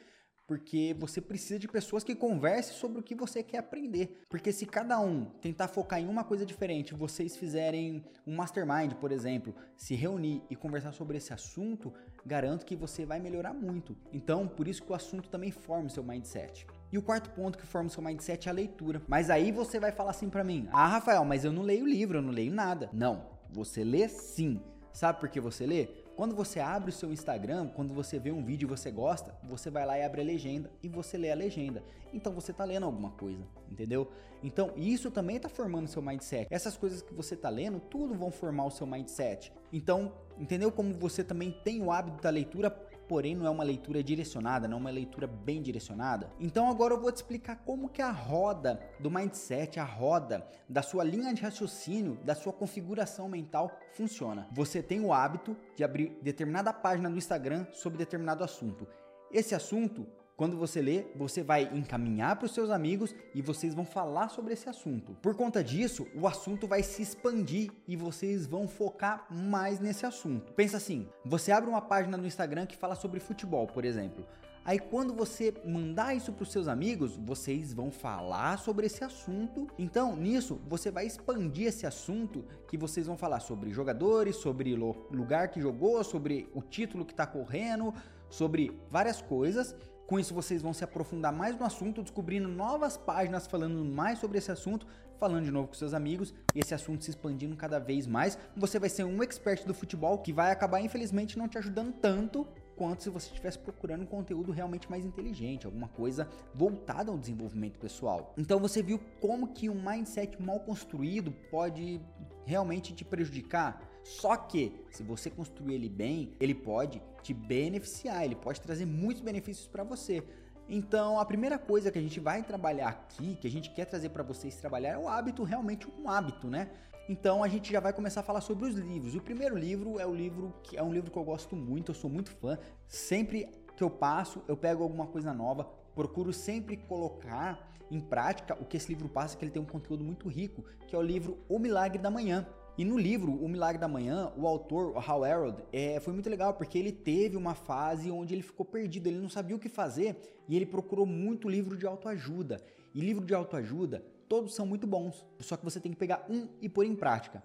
porque 0.46 0.94
você 0.99 1.20
precisa 1.20 1.58
de 1.58 1.66
pessoas 1.66 2.04
que 2.04 2.14
conversem 2.14 2.75
sobre 2.75 3.00
o 3.00 3.02
que 3.02 3.14
você 3.14 3.43
quer 3.43 3.58
aprender. 3.58 4.22
Porque 4.28 4.52
se 4.52 4.66
cada 4.66 5.00
um 5.00 5.25
tentar 5.25 5.69
focar 5.69 6.00
em 6.00 6.06
uma 6.06 6.25
coisa 6.25 6.44
diferente, 6.44 6.94
vocês 6.94 7.37
fizerem 7.37 8.04
um 8.26 8.37
mastermind, 8.37 8.93
por 8.94 9.12
exemplo, 9.12 9.54
se 9.76 9.94
reunir 9.94 10.43
e 10.50 10.56
conversar 10.56 10.93
sobre 10.93 11.16
esse 11.16 11.32
assunto, 11.32 11.93
garanto 12.25 12.66
que 12.66 12.76
você 12.76 13.04
vai 13.04 13.19
melhorar 13.19 13.54
muito. 13.54 13.96
Então, 14.12 14.46
por 14.46 14.69
isso 14.69 14.82
que 14.82 14.93
o 14.93 14.94
assunto 14.94 15.31
também 15.31 15.50
forma 15.50 15.87
o 15.87 15.90
seu 15.90 16.04
mindset. 16.04 16.66
E 16.93 16.99
o 16.99 17.02
quarto 17.02 17.31
ponto 17.31 17.56
que 17.56 17.66
forma 17.66 17.88
o 17.88 17.90
seu 17.90 18.02
mindset 18.02 18.49
é 18.49 18.50
a 18.50 18.54
leitura. 18.54 19.00
Mas 19.08 19.31
aí 19.31 19.50
você 19.50 19.81
vai 19.81 19.90
falar 19.90 20.10
assim 20.10 20.28
para 20.28 20.44
mim: 20.44 20.69
"Ah, 20.72 20.87
Rafael, 20.87 21.25
mas 21.25 21.44
eu 21.44 21.52
não 21.52 21.62
leio 21.62 21.87
livro, 21.87 22.19
eu 22.19 22.22
não 22.22 22.31
leio 22.31 22.52
nada". 22.52 22.90
Não, 22.93 23.26
você 23.50 23.82
lê 23.82 24.06
sim. 24.08 24.60
Sabe 24.93 25.21
por 25.21 25.29
que 25.29 25.41
você 25.41 25.67
lê? 25.67 25.89
Quando 26.15 26.35
você 26.35 26.61
abre 26.61 26.91
o 26.91 26.93
seu 26.93 27.11
Instagram, 27.11 27.69
quando 27.69 27.94
você 27.94 28.19
vê 28.19 28.31
um 28.31 28.44
vídeo 28.44 28.67
e 28.67 28.69
você 28.69 28.91
gosta, 28.91 29.35
você 29.43 29.71
vai 29.71 29.87
lá 29.87 29.99
e 29.99 30.05
abre 30.05 30.21
a 30.21 30.25
legenda 30.25 30.71
e 30.83 30.89
você 30.89 31.17
lê 31.17 31.31
a 31.31 31.35
legenda. 31.35 31.83
Então 32.12 32.33
você 32.33 32.50
está 32.50 32.65
lendo 32.65 32.85
alguma 32.85 33.11
coisa, 33.12 33.43
entendeu? 33.71 34.11
Então 34.43 34.73
isso 34.77 35.11
também 35.11 35.37
está 35.37 35.49
formando 35.49 35.87
o 35.87 35.89
seu 35.89 36.03
mindset. 36.03 36.47
Essas 36.50 36.77
coisas 36.77 37.00
que 37.00 37.15
você 37.15 37.35
está 37.35 37.49
lendo, 37.49 37.81
tudo 37.81 38.15
vão 38.15 38.31
formar 38.31 38.67
o 38.67 38.71
seu 38.71 38.87
mindset. 38.87 39.50
Então, 39.73 40.12
entendeu 40.39 40.71
como 40.71 40.93
você 40.93 41.25
também 41.25 41.50
tem 41.50 41.83
o 41.83 41.91
hábito 41.91 42.21
da 42.21 42.29
leitura 42.29 42.71
porém 43.08 43.34
não 43.34 43.46
é 43.46 43.50
uma 43.50 43.64
leitura 43.64 44.02
direcionada, 44.02 44.66
não 44.69 44.76
é 44.78 44.81
uma 44.81 44.90
leitura 44.90 45.26
bem 45.26 45.60
direcionada. 45.60 46.32
Então 46.40 46.69
agora 46.69 46.94
eu 46.94 47.00
vou 47.00 47.12
te 47.12 47.16
explicar 47.16 47.56
como 47.64 47.88
que 47.88 48.02
a 48.02 48.10
roda 48.10 48.81
do 48.99 49.10
mindset, 49.10 49.78
a 49.78 49.84
roda 49.84 50.46
da 50.69 50.82
sua 50.82 51.04
linha 51.04 51.34
de 51.34 51.43
raciocínio, 51.43 52.19
da 52.25 52.34
sua 52.34 52.52
configuração 52.52 53.28
mental 53.28 53.70
funciona. 53.93 54.49
Você 54.52 54.82
tem 54.82 55.04
o 55.04 55.12
hábito 55.12 55.56
de 55.76 55.84
abrir 55.84 56.19
determinada 56.22 56.72
página 56.72 57.08
no 57.08 57.16
Instagram 57.16 57.66
sobre 57.72 57.99
determinado 57.99 58.44
assunto. 58.44 58.87
Esse 59.31 59.54
assunto 59.54 60.06
quando 60.43 60.56
você 60.56 60.83
lê, 60.83 61.05
você 61.15 61.41
vai 61.41 61.71
encaminhar 61.73 62.35
para 62.35 62.47
os 62.47 62.53
seus 62.53 62.69
amigos 62.69 63.15
e 63.33 63.41
vocês 63.41 63.75
vão 63.75 63.85
falar 63.85 64.29
sobre 64.29 64.53
esse 64.53 64.69
assunto. 64.69 65.17
Por 65.23 65.37
conta 65.37 65.62
disso, 65.62 66.05
o 66.17 66.27
assunto 66.27 66.67
vai 66.67 66.83
se 66.83 67.00
expandir 67.00 67.71
e 67.87 67.94
vocês 67.94 68.44
vão 68.44 68.67
focar 68.67 69.25
mais 69.31 69.79
nesse 69.79 70.05
assunto. 70.05 70.53
Pensa 70.55 70.79
assim: 70.79 71.06
você 71.25 71.53
abre 71.53 71.71
uma 71.71 71.81
página 71.81 72.17
no 72.17 72.27
Instagram 72.27 72.67
que 72.67 72.77
fala 72.77 72.97
sobre 72.97 73.21
futebol, 73.21 73.69
por 73.69 73.85
exemplo. 73.85 74.27
Aí 74.65 74.81
quando 74.81 75.15
você 75.15 75.55
mandar 75.65 76.17
isso 76.17 76.33
para 76.33 76.43
os 76.43 76.50
seus 76.50 76.67
amigos, 76.67 77.17
vocês 77.17 77.73
vão 77.73 77.93
falar 77.93 78.59
sobre 78.59 78.87
esse 78.87 79.05
assunto. 79.05 79.69
Então, 79.79 80.17
nisso, 80.17 80.61
você 80.69 80.91
vai 80.91 81.06
expandir 81.06 81.69
esse 81.69 81.87
assunto 81.87 82.45
que 82.67 82.77
vocês 82.77 83.06
vão 83.06 83.17
falar 83.17 83.38
sobre 83.38 83.71
jogadores, 83.71 84.35
sobre 84.35 84.75
lugar 84.75 85.53
que 85.53 85.61
jogou, 85.61 86.03
sobre 86.03 86.49
o 86.53 86.61
título 86.61 87.05
que 87.05 87.12
está 87.12 87.29
correndo, 87.29 87.95
sobre 88.29 88.77
várias 88.91 89.23
coisas 89.23 89.77
com 90.12 90.20
isso, 90.20 90.35
vocês 90.35 90.61
vão 90.61 90.75
se 90.75 90.85
aprofundar 90.85 91.32
mais 91.32 91.59
no 91.59 91.64
assunto, 91.64 92.03
descobrindo 92.03 92.47
novas 92.47 92.99
páginas 92.99 93.47
falando 93.47 93.82
mais 93.82 94.19
sobre 94.19 94.37
esse 94.37 94.53
assunto, 94.53 94.87
falando 95.19 95.47
de 95.47 95.50
novo 95.50 95.69
com 95.69 95.73
seus 95.73 95.94
amigos 95.94 96.35
e 96.55 96.61
esse 96.61 96.75
assunto 96.75 97.03
se 97.03 97.09
expandindo 97.09 97.56
cada 97.56 97.79
vez 97.79 98.06
mais. 98.06 98.37
Você 98.55 98.79
vai 98.79 98.91
ser 98.91 99.05
um 99.05 99.23
expert 99.23 99.64
do 99.64 99.73
futebol 99.73 100.19
que 100.19 100.31
vai 100.31 100.53
acabar, 100.53 100.82
infelizmente, 100.82 101.38
não 101.38 101.49
te 101.49 101.56
ajudando 101.56 101.94
tanto 101.94 102.47
quanto 102.76 103.03
se 103.03 103.09
você 103.09 103.29
estivesse 103.29 103.59
procurando 103.59 104.03
um 104.03 104.06
conteúdo 104.06 104.53
realmente 104.53 104.91
mais 104.91 105.03
inteligente, 105.03 105.64
alguma 105.64 105.88
coisa 105.88 106.29
voltada 106.53 107.11
ao 107.11 107.17
desenvolvimento 107.17 107.79
pessoal. 107.79 108.35
Então 108.37 108.61
você 108.61 108.82
viu 108.82 109.00
como 109.19 109.55
que 109.55 109.70
um 109.70 109.82
mindset 109.82 110.43
mal 110.43 110.61
construído 110.61 111.32
pode 111.50 112.03
realmente 112.44 112.93
te 112.93 113.03
prejudicar? 113.03 113.92
Só 114.04 114.37
que, 114.37 114.84
se 114.90 115.02
você 115.02 115.31
construir 115.31 115.75
ele 115.75 115.88
bem, 115.88 116.34
ele 116.40 116.54
pode 116.54 117.00
te 117.22 117.32
beneficiar, 117.32 118.25
ele 118.25 118.34
pode 118.34 118.60
trazer 118.60 118.84
muitos 118.84 119.22
benefícios 119.22 119.66
para 119.69 119.84
você. 119.84 120.22
Então, 120.69 121.19
a 121.19 121.25
primeira 121.25 121.58
coisa 121.58 121.90
que 121.90 121.99
a 121.99 122.02
gente 122.02 122.19
vai 122.19 122.43
trabalhar 122.43 122.88
aqui, 122.88 123.37
que 123.37 123.46
a 123.46 123.50
gente 123.50 123.70
quer 123.70 123.84
trazer 123.84 124.08
para 124.08 124.22
vocês 124.22 124.56
trabalhar, 124.56 124.90
é 124.90 124.99
o 124.99 125.08
hábito, 125.08 125.43
realmente 125.43 125.87
um 125.99 126.08
hábito, 126.08 126.49
né? 126.49 126.70
Então, 127.08 127.43
a 127.43 127.49
gente 127.49 127.70
já 127.72 127.81
vai 127.81 127.93
começar 127.93 128.20
a 128.20 128.22
falar 128.22 128.40
sobre 128.40 128.69
os 128.69 128.76
livros. 128.76 129.14
O 129.14 129.20
primeiro 129.20 129.56
livro 129.56 129.99
é 129.99 130.06
o 130.06 130.14
livro 130.14 130.54
que 130.62 130.76
é 130.76 130.82
um 130.82 130.93
livro 130.93 131.10
que 131.10 131.19
eu 131.19 131.25
gosto 131.25 131.56
muito, 131.56 131.90
eu 131.90 131.94
sou 131.94 132.08
muito 132.08 132.31
fã. 132.31 132.58
Sempre 132.87 133.49
que 133.76 133.82
eu 133.82 133.90
passo, 133.90 134.43
eu 134.46 134.56
pego 134.56 134.82
alguma 134.82 135.06
coisa 135.06 135.32
nova, 135.32 135.64
procuro 135.94 136.32
sempre 136.32 136.76
colocar 136.76 137.71
em 137.90 138.00
prática 138.00 138.56
o 138.61 138.64
que 138.64 138.76
esse 138.76 138.88
livro 138.88 139.09
passa, 139.09 139.37
que 139.37 139.44
ele 139.44 139.50
tem 139.50 139.61
um 139.61 139.66
conteúdo 139.66 140.02
muito 140.02 140.28
rico, 140.28 140.64
que 140.87 140.94
é 140.94 140.99
o 140.99 141.02
livro 141.02 141.38
O 141.49 141.59
Milagre 141.59 141.99
da 141.99 142.11
Manhã. 142.11 142.47
E 142.76 142.87
no 142.87 142.97
livro 142.97 143.33
O 143.33 143.49
Milagre 143.49 143.79
da 143.79 143.87
Manhã, 143.87 144.33
o 144.35 144.47
autor, 144.47 144.97
Hal 144.97 145.25
Harold, 145.25 145.62
é, 145.71 146.00
foi 146.00 146.14
muito 146.14 146.31
legal 146.31 146.55
porque 146.55 146.79
ele 146.79 146.91
teve 146.91 147.37
uma 147.37 147.55
fase 147.55 148.11
onde 148.11 148.35
ele 148.35 148.43
ficou 148.43 148.64
perdido, 148.64 149.09
ele 149.09 149.19
não 149.19 149.29
sabia 149.29 149.55
o 149.55 149.59
que 149.59 149.69
fazer 149.69 150.17
e 150.49 150.57
ele 150.57 150.64
procurou 150.64 151.05
muito 151.05 151.50
livro 151.50 151.76
de 151.76 151.87
autoajuda. 151.87 152.62
E 152.95 153.00
livro 153.00 153.25
de 153.26 153.35
autoajuda, 153.35 154.02
todos 154.26 154.55
são 154.55 154.67
muito 154.67 154.87
bons, 154.87 155.26
só 155.41 155.57
que 155.57 155.64
você 155.64 155.81
tem 155.81 155.93
que 155.93 155.99
pegar 155.99 156.26
um 156.31 156.49
e 156.62 156.69
pôr 156.69 156.85
em 156.85 156.95
prática. 156.95 157.43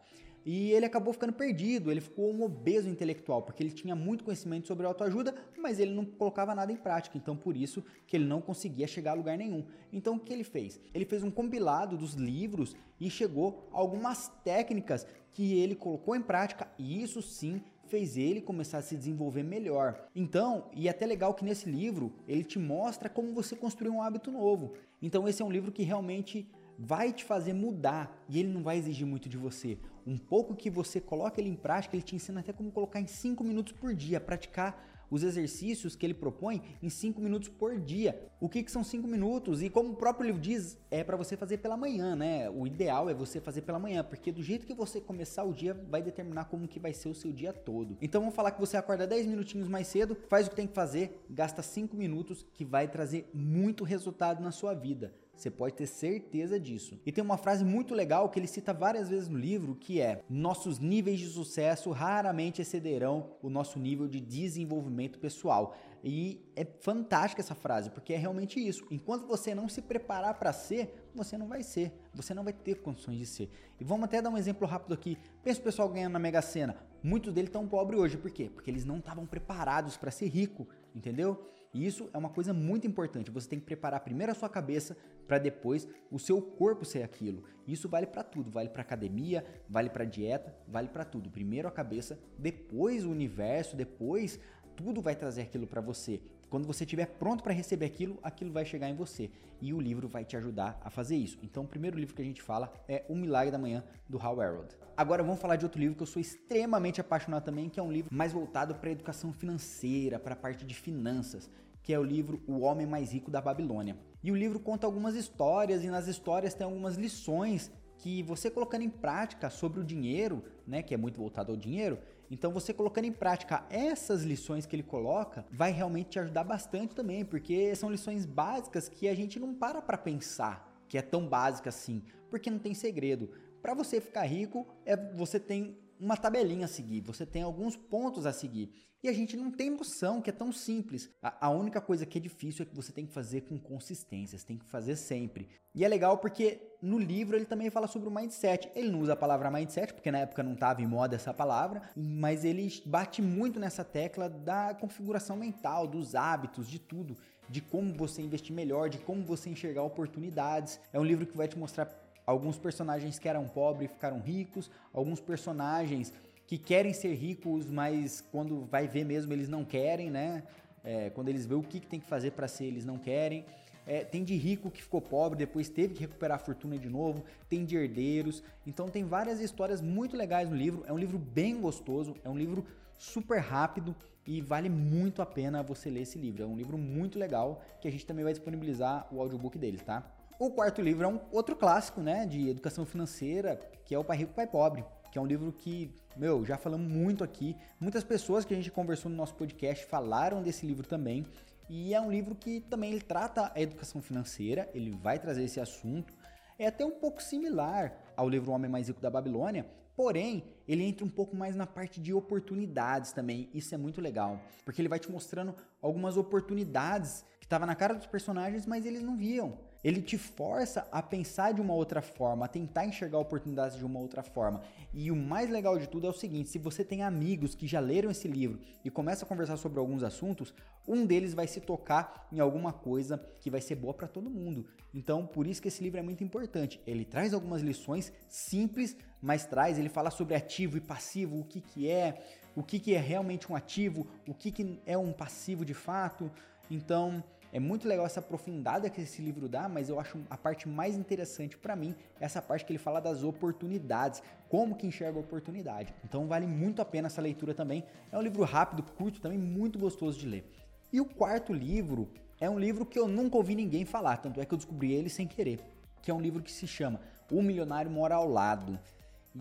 E 0.50 0.72
ele 0.72 0.86
acabou 0.86 1.12
ficando 1.12 1.34
perdido, 1.34 1.92
ele 1.92 2.00
ficou 2.00 2.34
um 2.34 2.42
obeso 2.42 2.88
intelectual, 2.88 3.42
porque 3.42 3.62
ele 3.62 3.70
tinha 3.70 3.94
muito 3.94 4.24
conhecimento 4.24 4.66
sobre 4.66 4.86
autoajuda, 4.86 5.36
mas 5.58 5.78
ele 5.78 5.94
não 5.94 6.06
colocava 6.06 6.56
nada 6.56 6.72
em 6.72 6.78
prática, 6.78 7.18
então 7.18 7.36
por 7.36 7.58
isso 7.58 7.84
que 8.08 8.16
ele 8.16 8.24
não 8.24 8.40
conseguia 8.40 8.88
chegar 8.88 9.12
a 9.12 9.16
lugar 9.16 9.38
nenhum. 9.38 9.66
Então 9.92 10.16
o 10.16 10.20
que 10.22 10.32
ele 10.32 10.46
fez? 10.46 10.80
Ele 10.94 11.04
fez 11.04 11.22
um 11.22 11.30
compilado 11.30 11.98
dos 11.98 12.14
livros 12.14 12.78
e 12.98 13.10
chegou 13.10 13.68
a 13.74 13.78
algumas 13.78 14.30
técnicas 14.46 15.06
que 15.34 15.60
ele 15.60 15.76
colocou 15.76 16.16
em 16.16 16.22
prática, 16.22 16.72
e 16.80 17.04
isso 17.04 17.22
sim 17.22 17.62
fez 17.88 18.16
ele 18.16 18.40
começar 18.40 18.78
a 18.78 18.82
se 18.82 18.96
desenvolver 18.96 19.44
melhor. 19.44 20.08
Então, 20.16 20.70
e 20.74 20.88
é 20.88 20.92
até 20.92 21.06
legal 21.06 21.34
que 21.34 21.44
nesse 21.44 21.70
livro 21.70 22.14
ele 22.26 22.46
te 22.46 22.58
mostra 22.58 23.10
como 23.10 23.34
você 23.34 23.54
construir 23.54 23.90
um 23.90 24.02
hábito 24.02 24.32
novo. 24.32 24.74
Então 25.02 25.28
esse 25.28 25.42
é 25.42 25.46
um 25.46 25.52
livro 25.52 25.74
que 25.74 25.84
realmente 25.84 26.50
vai 26.78 27.12
te 27.12 27.24
fazer 27.24 27.54
mudar 27.54 28.24
e 28.30 28.40
ele 28.40 28.50
não 28.50 28.64
vai 28.64 28.78
exigir 28.78 29.06
muito 29.06 29.28
de 29.28 29.38
você. 29.38 29.78
Um 30.06 30.18
pouco 30.18 30.56
que 30.56 30.70
você 30.70 31.02
coloca 31.02 31.42
ele 31.42 31.50
em 31.50 31.56
prática, 31.56 31.96
ele 31.96 32.04
te 32.04 32.16
ensina 32.16 32.40
até 32.40 32.54
como 32.54 32.72
colocar 32.72 33.00
em 33.00 33.08
5 33.08 33.44
minutos 33.44 33.74
por 33.74 33.94
dia, 33.94 34.20
praticar 34.20 34.98
os 35.10 35.24
exercícios 35.24 35.96
que 35.96 36.06
ele 36.06 36.14
propõe 36.14 36.62
em 36.82 36.90
5 36.90 37.20
minutos 37.22 37.50
por 37.50 37.80
dia. 37.80 38.30
O 38.40 38.50
que, 38.50 38.64
que 38.64 38.72
são 38.72 38.84
5 38.84 39.08
minutos? 39.08 39.62
E 39.62 39.70
como 39.70 39.92
o 39.92 39.96
próprio 39.96 40.28
livro 40.28 40.42
diz, 40.42 40.78
é 40.92 41.04
para 41.04 41.18
você 41.18 41.38
fazer 41.38 41.58
pela 41.58 41.78
manhã, 41.78 42.16
né? 42.16 42.50
O 42.50 42.68
ideal 42.68 43.10
é 43.10 43.14
você 43.14 43.40
fazer 43.40 43.62
pela 43.62 43.80
manhã, 43.80 44.04
porque 44.04 44.32
do 44.32 44.44
jeito 44.44 44.66
que 44.66 44.74
você 44.74 45.00
começar 45.00 45.44
o 45.44 45.54
dia 45.54 45.74
vai 45.90 46.02
determinar 46.02 46.46
como 46.46 46.68
que 46.68 46.80
vai 46.80 46.94
ser 46.94 47.10
o 47.10 47.16
seu 47.16 47.32
dia 47.32 47.54
todo. 47.54 47.98
Então 48.02 48.22
vamos 48.22 48.36
falar 48.36 48.52
que 48.52 48.60
você 48.60 48.78
acorda 48.78 49.08
10 49.08 49.26
minutinhos 49.26 49.68
mais 49.68 49.88
cedo, 49.88 50.18
faz 50.28 50.48
o 50.48 50.50
que 50.50 50.56
tem 50.56 50.68
que 50.68 50.74
fazer, 50.74 51.26
gasta 51.30 51.62
5 51.62 51.96
minutos 51.96 52.46
que 52.54 52.66
vai 52.66 52.88
trazer 52.88 53.30
muito 53.34 53.84
resultado 53.84 54.42
na 54.42 54.52
sua 54.52 54.74
vida 54.74 55.14
Você 55.38 55.52
pode 55.52 55.76
ter 55.76 55.86
certeza 55.86 56.60
disso. 56.60 57.00
E 57.06 57.12
tem 57.12 57.24
uma 57.24 57.38
frase 57.38 57.64
muito 57.64 57.94
legal 57.94 58.28
que 58.28 58.40
ele 58.40 58.48
cita 58.48 58.74
várias 58.74 59.08
vezes 59.08 59.30
no 59.30 59.38
livro, 59.38 59.76
que 59.76 60.02
é: 60.02 60.24
"Nossos 60.28 60.80
níveis 60.80 61.20
de 61.20 61.28
sucesso 61.28 61.92
raramente 61.92 62.60
excederão 62.60 63.38
o 63.40 63.48
nosso 63.48 63.78
nível 63.78 64.08
de 64.08 64.20
desenvolvimento 64.20 65.20
pessoal". 65.20 65.76
E 66.04 66.44
é 66.56 66.66
fantástica 66.80 67.40
essa 67.40 67.54
frase, 67.54 67.92
porque 67.92 68.14
é 68.14 68.18
realmente 68.18 68.60
isso. 68.60 68.84
Enquanto 68.90 69.28
você 69.28 69.54
não 69.54 69.70
se 69.70 69.80
preparar 69.80 70.34
para 70.40 70.52
ser, 70.52 71.12
você 71.14 71.38
não 71.38 71.48
vai 71.48 71.62
ser. 71.62 71.94
Você 72.16 72.34
não 72.34 72.44
vai 72.44 72.54
ter 72.54 72.82
condições 72.82 73.20
de 73.20 73.26
ser. 73.28 73.50
E 73.80 73.84
vamos 73.84 74.06
até 74.06 74.20
dar 74.20 74.32
um 74.32 74.38
exemplo 74.38 74.68
rápido 74.68 74.96
aqui. 74.96 75.20
Pensa 75.44 75.60
o 75.60 75.64
pessoal 75.64 75.88
ganhando 75.88 76.14
na 76.14 76.20
Mega 76.20 76.42
Sena. 76.42 76.78
Muitos 77.04 77.32
deles 77.32 77.50
estão 77.50 77.68
pobres 77.68 78.00
hoje. 78.00 78.18
Por 78.18 78.32
quê? 78.32 78.50
Porque 78.52 78.72
eles 78.72 78.86
não 78.86 78.98
estavam 78.98 79.28
preparados 79.28 79.98
para 79.98 80.10
ser 80.10 80.30
rico, 80.30 80.68
entendeu? 80.96 81.48
E 81.74 81.86
isso 81.86 82.10
é 82.14 82.18
uma 82.18 82.30
coisa 82.30 82.54
muito 82.54 82.88
importante. 82.88 83.30
Você 83.30 83.48
tem 83.50 83.60
que 83.60 83.66
preparar 83.66 84.00
primeiro 84.00 84.32
a 84.32 84.36
sua 84.36 84.50
cabeça 84.50 84.98
para 85.28 85.38
depois 85.38 85.88
o 86.10 86.18
seu 86.18 86.42
corpo 86.42 86.86
ser 86.86 87.04
aquilo. 87.04 87.44
Isso 87.68 87.90
vale 87.90 88.08
para 88.08 88.24
tudo, 88.24 88.50
vale 88.50 88.70
para 88.70 88.82
academia, 88.82 89.44
vale 89.70 89.90
para 89.90 90.06
dieta, 90.06 90.56
vale 90.68 90.88
para 90.88 91.04
tudo. 91.04 91.30
Primeiro 91.30 91.68
a 91.68 91.72
cabeça, 91.72 92.18
depois 92.38 93.06
o 93.06 93.12
universo, 93.12 93.76
depois 93.76 94.40
tudo 94.76 95.02
vai 95.02 95.16
trazer 95.16 95.42
aquilo 95.42 95.68
para 95.68 95.82
você. 95.82 96.22
Quando 96.50 96.66
você 96.66 96.86
estiver 96.86 97.08
pronto 97.08 97.44
para 97.44 97.52
receber 97.52 97.86
aquilo, 97.86 98.18
aquilo 98.24 98.52
vai 98.54 98.64
chegar 98.64 98.88
em 98.88 98.96
você. 98.96 99.30
E 99.60 99.74
o 99.74 99.82
livro 99.82 100.08
vai 100.08 100.24
te 100.24 100.38
ajudar 100.38 100.80
a 100.82 100.90
fazer 100.90 101.18
isso. 101.18 101.38
Então, 101.44 101.64
o 101.64 101.68
primeiro 101.68 101.98
livro 101.98 102.16
que 102.16 102.22
a 102.22 102.26
gente 102.26 102.42
fala 102.42 102.72
é 102.88 103.04
O 103.10 103.16
Milagre 103.16 103.52
da 103.52 103.58
Manhã, 103.58 103.84
do 104.08 104.18
Hal 104.22 104.42
Herold. 104.42 104.78
Agora 104.96 105.24
vamos 105.24 105.42
falar 105.42 105.58
de 105.58 105.66
outro 105.66 105.82
livro 105.82 105.96
que 105.96 106.04
eu 106.04 106.08
sou 106.08 106.22
extremamente 106.22 107.02
apaixonado 107.02 107.44
também, 107.44 107.70
que 107.70 107.80
é 107.80 107.84
um 107.84 107.92
livro 107.92 108.14
mais 108.14 108.32
voltado 108.32 108.76
para 108.76 108.92
educação 108.92 109.34
financeira, 109.34 110.20
para 110.20 110.34
a 110.34 110.38
parte 110.38 110.66
de 110.66 110.74
finanças, 110.74 111.50
que 111.84 111.92
é 111.92 112.00
o 112.00 112.04
livro 112.04 112.42
O 112.48 112.60
Homem 112.60 112.88
Mais 112.88 113.12
Rico 113.12 113.30
da 113.30 113.42
Babilônia. 113.42 113.98
E 114.28 114.32
o 114.32 114.36
livro 114.36 114.60
conta 114.60 114.86
algumas 114.86 115.16
histórias 115.16 115.86
e 115.86 115.88
nas 115.88 116.06
histórias 116.06 116.54
tem 116.54 116.66
algumas 116.66 116.98
lições 116.98 117.72
que 117.98 118.22
você 118.22 118.52
colocando 118.52 118.82
em 118.82 118.90
prática 118.90 119.50
sobre 119.50 119.80
o 119.80 119.86
dinheiro, 119.86 120.44
né, 120.68 120.84
que 120.84 120.94
é 120.94 120.98
muito 120.98 121.18
voltado 121.18 121.54
ao 121.54 121.58
dinheiro, 121.58 121.98
então 122.30 122.52
você 122.52 122.74
colocando 122.74 123.06
em 123.06 123.12
prática 123.14 123.66
essas 123.70 124.24
lições 124.24 124.66
que 124.66 124.76
ele 124.76 124.84
coloca, 124.84 125.46
vai 125.50 125.72
realmente 125.72 126.10
te 126.10 126.20
ajudar 126.20 126.44
bastante 126.44 126.94
também, 126.94 127.24
porque 127.24 127.74
são 127.74 127.90
lições 127.90 128.26
básicas 128.26 128.90
que 128.90 129.08
a 129.08 129.16
gente 129.16 129.40
não 129.40 129.56
para 129.56 129.82
para 129.82 129.98
pensar 129.98 130.78
que 130.90 130.98
é 130.98 131.02
tão 131.02 131.26
básica 131.26 131.70
assim, 131.70 132.04
porque 132.30 132.52
não 132.52 132.60
tem 132.60 132.74
segredo. 132.74 133.30
Para 133.62 133.74
você 133.74 134.02
ficar 134.02 134.24
rico, 134.24 134.68
é 134.86 134.98
você 134.98 135.40
tem 135.40 135.78
uma 136.00 136.18
tabelinha 136.18 136.66
a 136.66 136.68
seguir, 136.68 137.02
você 137.02 137.26
tem 137.26 137.44
alguns 137.44 137.76
pontos 137.76 138.26
a 138.26 138.34
seguir. 138.34 138.72
E 139.04 139.08
a 139.08 139.14
gente 139.14 139.38
não 139.38 139.52
tem 139.52 139.70
noção 139.70 140.22
que 140.22 140.30
é 140.30 140.34
tão 140.34 140.52
simples. 140.52 141.10
A, 141.22 141.48
a, 141.48 141.50
única 141.52 141.80
coisa 141.80 142.06
que 142.06 142.18
é 142.18 142.22
difícil 142.22 142.64
é 142.64 142.66
que 142.66 142.76
você 142.76 142.92
tem 142.92 143.06
que 143.06 143.14
fazer 143.14 143.42
com 143.42 143.58
consistência, 143.60 144.38
você 144.38 144.46
tem 144.46 144.58
que 144.58 144.66
fazer 144.66 144.96
sempre. 144.96 145.48
E 145.74 145.86
é 145.86 145.88
legal 145.88 146.18
porque 146.18 146.60
no 146.82 146.98
livro 146.98 147.36
ele 147.36 147.46
também 147.46 147.70
fala 147.70 147.86
sobre 147.86 148.10
o 148.10 148.12
mindset. 148.12 148.72
Ele 148.74 148.90
não 148.90 149.02
usa 149.02 149.14
a 149.14 149.16
palavra 149.16 149.52
mindset, 149.52 149.94
porque 149.94 150.12
na 150.12 150.20
época 150.20 150.42
não 150.42 150.54
estava 150.54 150.82
em 150.82 150.88
moda 150.88 151.16
essa 151.16 151.32
palavra, 151.32 151.84
mas 151.96 152.44
ele 152.44 152.68
bate 152.88 153.22
muito 153.22 153.60
nessa 153.60 153.84
tecla 153.84 154.28
da 154.28 154.74
configuração 154.74 155.38
mental, 155.38 155.86
dos 155.86 156.16
hábitos, 156.16 156.68
de 156.68 156.80
tudo, 156.80 157.16
de 157.48 157.62
como 157.62 157.94
você 157.94 158.24
investir 158.24 158.56
melhor, 158.56 158.90
de 158.90 158.98
como 158.98 159.24
você 159.24 159.50
enxergar 159.50 159.84
oportunidades. 159.84 160.80
É 160.92 161.00
um 161.00 161.06
livro 161.06 161.28
que 161.28 161.38
vai 161.38 161.48
te 161.48 161.58
mostrar 161.58 161.86
alguns 162.28 162.60
personagens 162.60 163.18
que 163.18 163.30
eram 163.30 163.48
pobres 163.48 163.90
ficaram 163.90 164.20
ricos, 164.20 164.70
alguns 164.94 165.22
personagens 165.22 166.14
que 166.46 166.58
querem 166.58 166.94
ser 166.94 167.14
ricos, 167.14 167.70
mas 167.70 168.22
quando 168.32 168.66
vai 168.66 168.88
ver 168.88 169.06
mesmo 169.06 169.32
eles 169.32 169.48
não 169.48 169.64
querem, 169.64 170.12
né? 170.12 170.44
É, 170.84 171.10
quando 171.10 171.30
eles 171.30 171.46
veem 171.46 171.60
o 171.60 171.64
que, 171.64 171.80
que 171.80 171.88
tem 171.88 172.00
que 172.00 172.06
fazer 172.06 172.32
para 172.32 172.48
ser, 172.48 172.66
eles 172.66 172.86
não 172.86 172.98
querem. 172.98 173.46
É, 173.86 174.04
tem 174.04 174.24
de 174.24 174.36
rico 174.36 174.70
que 174.70 174.84
ficou 174.84 175.02
pobre, 175.02 175.38
depois 175.38 175.70
teve 175.70 175.94
que 175.94 176.02
recuperar 176.02 176.36
a 176.36 176.40
fortuna 176.40 176.78
de 176.78 176.90
novo. 176.90 177.24
Tem 177.50 177.64
de 177.64 177.78
herdeiros. 177.78 178.44
Então 178.66 178.90
tem 178.90 179.06
várias 179.06 179.40
histórias 179.40 179.82
muito 179.82 180.16
legais 180.16 180.50
no 180.50 180.56
livro. 180.56 180.84
É 180.86 180.92
um 180.92 180.98
livro 180.98 181.18
bem 181.18 181.60
gostoso, 181.60 182.16
é 182.24 182.30
um 182.30 182.38
livro 182.38 182.66
super 182.98 183.40
rápido 183.40 183.96
e 184.26 184.42
vale 184.42 184.70
muito 184.70 185.22
a 185.22 185.26
pena 185.26 185.64
você 185.64 185.90
ler 185.90 186.02
esse 186.02 186.18
livro. 186.18 186.44
É 186.44 186.46
um 186.46 186.58
livro 186.58 186.78
muito 186.78 187.18
legal 187.18 187.62
que 187.80 187.88
a 187.88 187.92
gente 187.92 188.06
também 188.06 188.26
vai 188.26 188.34
disponibilizar 188.34 189.08
o 189.12 189.22
audiobook 189.22 189.58
dele, 189.58 189.78
tá? 189.78 190.17
O 190.40 190.52
quarto 190.52 190.82
livro 190.82 191.04
é 191.04 191.08
um 191.08 191.20
outro 191.32 191.56
clássico, 191.56 192.02
né, 192.02 192.26
de 192.26 192.50
educação 192.50 192.86
financeira, 192.86 193.60
que 193.86 193.96
é 193.96 194.00
o 194.00 194.04
Pai 194.04 194.18
Rico, 194.18 194.34
Pai 194.34 194.48
Pobre 194.48 194.86
que 195.12 195.18
é 195.18 195.22
um 195.22 195.26
livro 195.26 195.52
que, 195.52 195.92
meu, 196.16 196.46
já 196.46 196.58
falamos 196.58 196.92
muito 196.92 197.24
aqui. 197.24 197.56
Muitas 197.80 198.04
pessoas 198.04 198.46
que 198.46 198.54
a 198.54 198.58
gente 198.58 198.72
conversou 198.72 199.10
no 199.10 199.18
nosso 199.18 199.34
podcast 199.36 199.86
falaram 199.86 200.44
desse 200.44 200.66
livro 200.66 200.88
também. 200.88 201.26
E 201.70 201.94
é 201.94 202.00
um 202.00 202.12
livro 202.12 202.36
que 202.36 202.62
também 202.62 202.92
ele 202.92 203.02
trata 203.02 203.52
a 203.54 203.60
educação 203.60 204.02
financeira, 204.02 204.70
ele 204.74 204.92
vai 204.92 205.20
trazer 205.20 205.44
esse 205.44 205.60
assunto. 205.60 206.14
É 206.58 206.68
até 206.68 206.86
um 206.86 206.92
pouco 206.92 207.22
similar 207.22 207.98
ao 208.16 208.30
livro 208.30 208.52
O 208.52 208.54
Homem 208.54 208.70
Mais 208.70 208.88
Rico 208.88 209.02
da 209.02 209.10
Babilônia, 209.10 209.66
porém, 209.96 210.44
ele 210.68 210.84
entra 210.84 211.04
um 211.04 211.10
pouco 211.10 211.36
mais 211.36 211.56
na 211.56 211.66
parte 211.66 212.00
de 212.00 212.14
oportunidades 212.14 213.12
também. 213.12 213.50
Isso 213.54 213.74
é 213.74 213.78
muito 213.78 214.00
legal, 214.00 214.40
porque 214.64 214.82
ele 214.82 214.90
vai 214.90 215.00
te 215.00 215.12
mostrando 215.12 215.56
algumas 215.82 216.16
oportunidades 216.16 217.26
que 217.40 217.46
estavam 217.46 217.68
na 217.68 217.76
cara 217.76 217.96
dos 217.96 218.08
personagens, 218.08 218.66
mas 218.66 218.86
eles 218.86 219.02
não 219.02 219.18
viam 219.18 219.58
ele 219.88 220.02
te 220.02 220.18
força 220.18 220.86
a 220.92 221.02
pensar 221.02 221.54
de 221.54 221.62
uma 221.62 221.74
outra 221.74 222.02
forma, 222.02 222.44
a 222.44 222.48
tentar 222.50 222.86
enxergar 222.86 223.20
oportunidades 223.20 223.78
de 223.78 223.86
uma 223.86 224.02
outra 224.02 224.22
forma. 224.22 224.62
E 224.94 225.10
o 225.10 225.16
mais 225.16 225.50
legal 225.50 225.80
de 225.80 225.88
tudo 225.88 226.06
é 226.06 226.10
o 226.10 226.14
seguinte: 226.14 226.50
se 226.50 226.60
você 226.60 226.84
tem 226.84 227.04
amigos 227.04 227.56
que 227.56 227.66
já 227.66 227.80
leram 227.80 228.12
esse 228.12 228.28
livro 228.28 228.60
e 228.84 228.92
começa 228.92 229.24
a 229.24 229.28
conversar 229.28 229.56
sobre 229.56 229.80
alguns 229.80 230.04
assuntos, 230.04 230.54
um 230.86 231.06
deles 231.06 231.34
vai 231.34 231.48
se 231.48 231.62
tocar 231.62 232.28
em 232.34 232.42
alguma 232.42 232.74
coisa 232.74 233.18
que 233.40 233.50
vai 233.50 233.62
ser 233.62 233.76
boa 233.76 233.94
para 233.94 234.10
todo 234.10 234.30
mundo. 234.30 234.66
Então, 234.94 235.26
por 235.26 235.48
isso 235.48 235.62
que 235.62 235.70
esse 235.70 235.82
livro 235.82 236.02
é 236.02 236.04
muito 236.04 236.22
importante. 236.22 236.82
Ele 236.86 237.06
traz 237.06 237.34
algumas 237.34 237.62
lições 237.62 238.12
simples, 238.28 238.98
mas 239.22 239.46
traz, 239.46 239.80
ele 239.80 239.88
fala 239.88 240.12
sobre 240.12 240.36
ativo 240.36 240.76
e 240.76 240.82
passivo, 240.82 241.40
o 241.40 241.46
que, 241.46 241.62
que 241.62 241.90
é, 241.90 242.26
o 242.54 242.62
que, 242.62 242.78
que 242.78 242.94
é 242.94 243.00
realmente 243.00 243.50
um 243.50 243.56
ativo, 243.56 244.06
o 244.28 244.34
que, 244.34 244.52
que 244.52 244.82
é 244.86 244.98
um 244.98 245.14
passivo 245.14 245.64
de 245.64 245.74
fato. 245.74 246.30
Então, 246.70 247.24
é 247.52 247.60
muito 247.60 247.88
legal 247.88 248.06
essa 248.06 248.20
aprofundada 248.20 248.90
que 248.90 249.02
esse 249.02 249.22
livro 249.22 249.48
dá, 249.48 249.70
mas 249.70 249.90
eu 249.90 250.00
acho 250.00 250.20
a 250.30 250.38
parte 250.38 250.68
mais 250.68 250.96
interessante 250.96 251.58
para 251.58 251.76
mim 251.76 251.96
essa 252.20 252.42
parte 252.42 252.66
que 252.66 252.72
ele 252.72 252.80
fala 252.80 253.00
das 253.00 253.24
oportunidades, 253.24 254.22
como 254.50 254.76
que 254.76 254.88
enxerga 254.88 255.18
a 255.18 255.22
oportunidade. 255.22 255.94
Então 256.04 256.28
vale 256.28 256.46
muito 256.46 256.82
a 256.82 256.86
pena 256.86 257.08
essa 257.08 257.22
leitura 257.22 257.54
também. 257.54 257.84
É 258.12 258.18
um 258.18 258.22
livro 258.22 258.44
rápido, 258.44 258.84
curto, 258.84 259.22
também 259.22 259.38
muito 259.38 259.80
gostoso 259.80 260.20
de 260.20 260.28
ler. 260.28 260.52
E 260.92 261.02
o 261.02 261.06
quarto 261.06 261.54
livro 261.54 262.10
é 262.40 262.50
um 262.50 262.60
livro 262.60 262.86
que 262.86 263.00
eu 263.00 263.08
nunca 263.08 263.38
ouvi 263.38 263.56
ninguém 263.56 263.86
falar, 263.86 264.18
tanto 264.18 264.40
é 264.40 264.46
que 264.46 264.54
eu 264.54 264.58
descobri 264.58 264.94
ele 264.94 265.10
sem 265.10 265.28
querer, 265.28 265.60
que 266.02 266.12
é 266.12 266.14
um 266.14 266.22
livro 266.22 266.42
que 266.42 266.52
se 266.52 266.68
chama 266.68 267.00
O 267.32 267.42
Milionário 267.42 267.90
Mora 267.90 268.16
ao 268.16 268.30
Lado. 268.30 268.80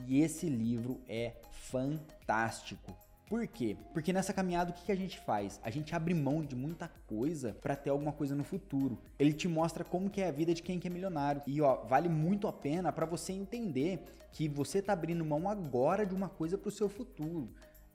E 0.06 0.20
esse 0.20 0.48
livro 0.48 1.00
é 1.08 1.34
fantástico. 1.50 2.94
Por 3.26 3.45
quê? 3.49 3.76
Porque 3.92 4.12
nessa 4.12 4.33
caminhada 4.33 4.71
o 4.71 4.73
que, 4.73 4.85
que 4.85 4.92
a 4.92 4.97
gente 4.97 5.18
faz? 5.18 5.61
A 5.64 5.68
gente 5.68 5.92
abre 5.97 6.14
mão 6.14 6.45
de 6.45 6.54
muita 6.54 6.88
coisa 7.09 7.56
para 7.61 7.75
ter 7.75 7.90
alguma 7.90 8.12
coisa 8.12 8.37
no 8.37 8.45
futuro. 8.45 8.99
Ele 9.18 9.33
te 9.33 9.49
mostra 9.49 9.83
como 9.83 10.09
que 10.09 10.21
é 10.21 10.28
a 10.28 10.33
vida 10.33 10.54
de 10.54 10.62
quem 10.62 10.78
que 10.78 10.87
é 10.87 10.90
milionário. 10.90 11.42
E 11.45 11.61
ó, 11.61 11.85
vale 11.87 12.09
muito 12.09 12.47
a 12.47 12.52
pena 12.52 12.92
para 12.92 13.04
você 13.04 13.33
entender 13.33 14.04
que 14.30 14.49
você 14.49 14.80
tá 14.80 14.92
abrindo 14.92 15.25
mão 15.25 15.49
agora 15.49 16.06
de 16.06 16.14
uma 16.14 16.28
coisa 16.28 16.56
para 16.56 16.68
o 16.68 16.73
seu 16.73 16.88
futuro, 16.88 17.49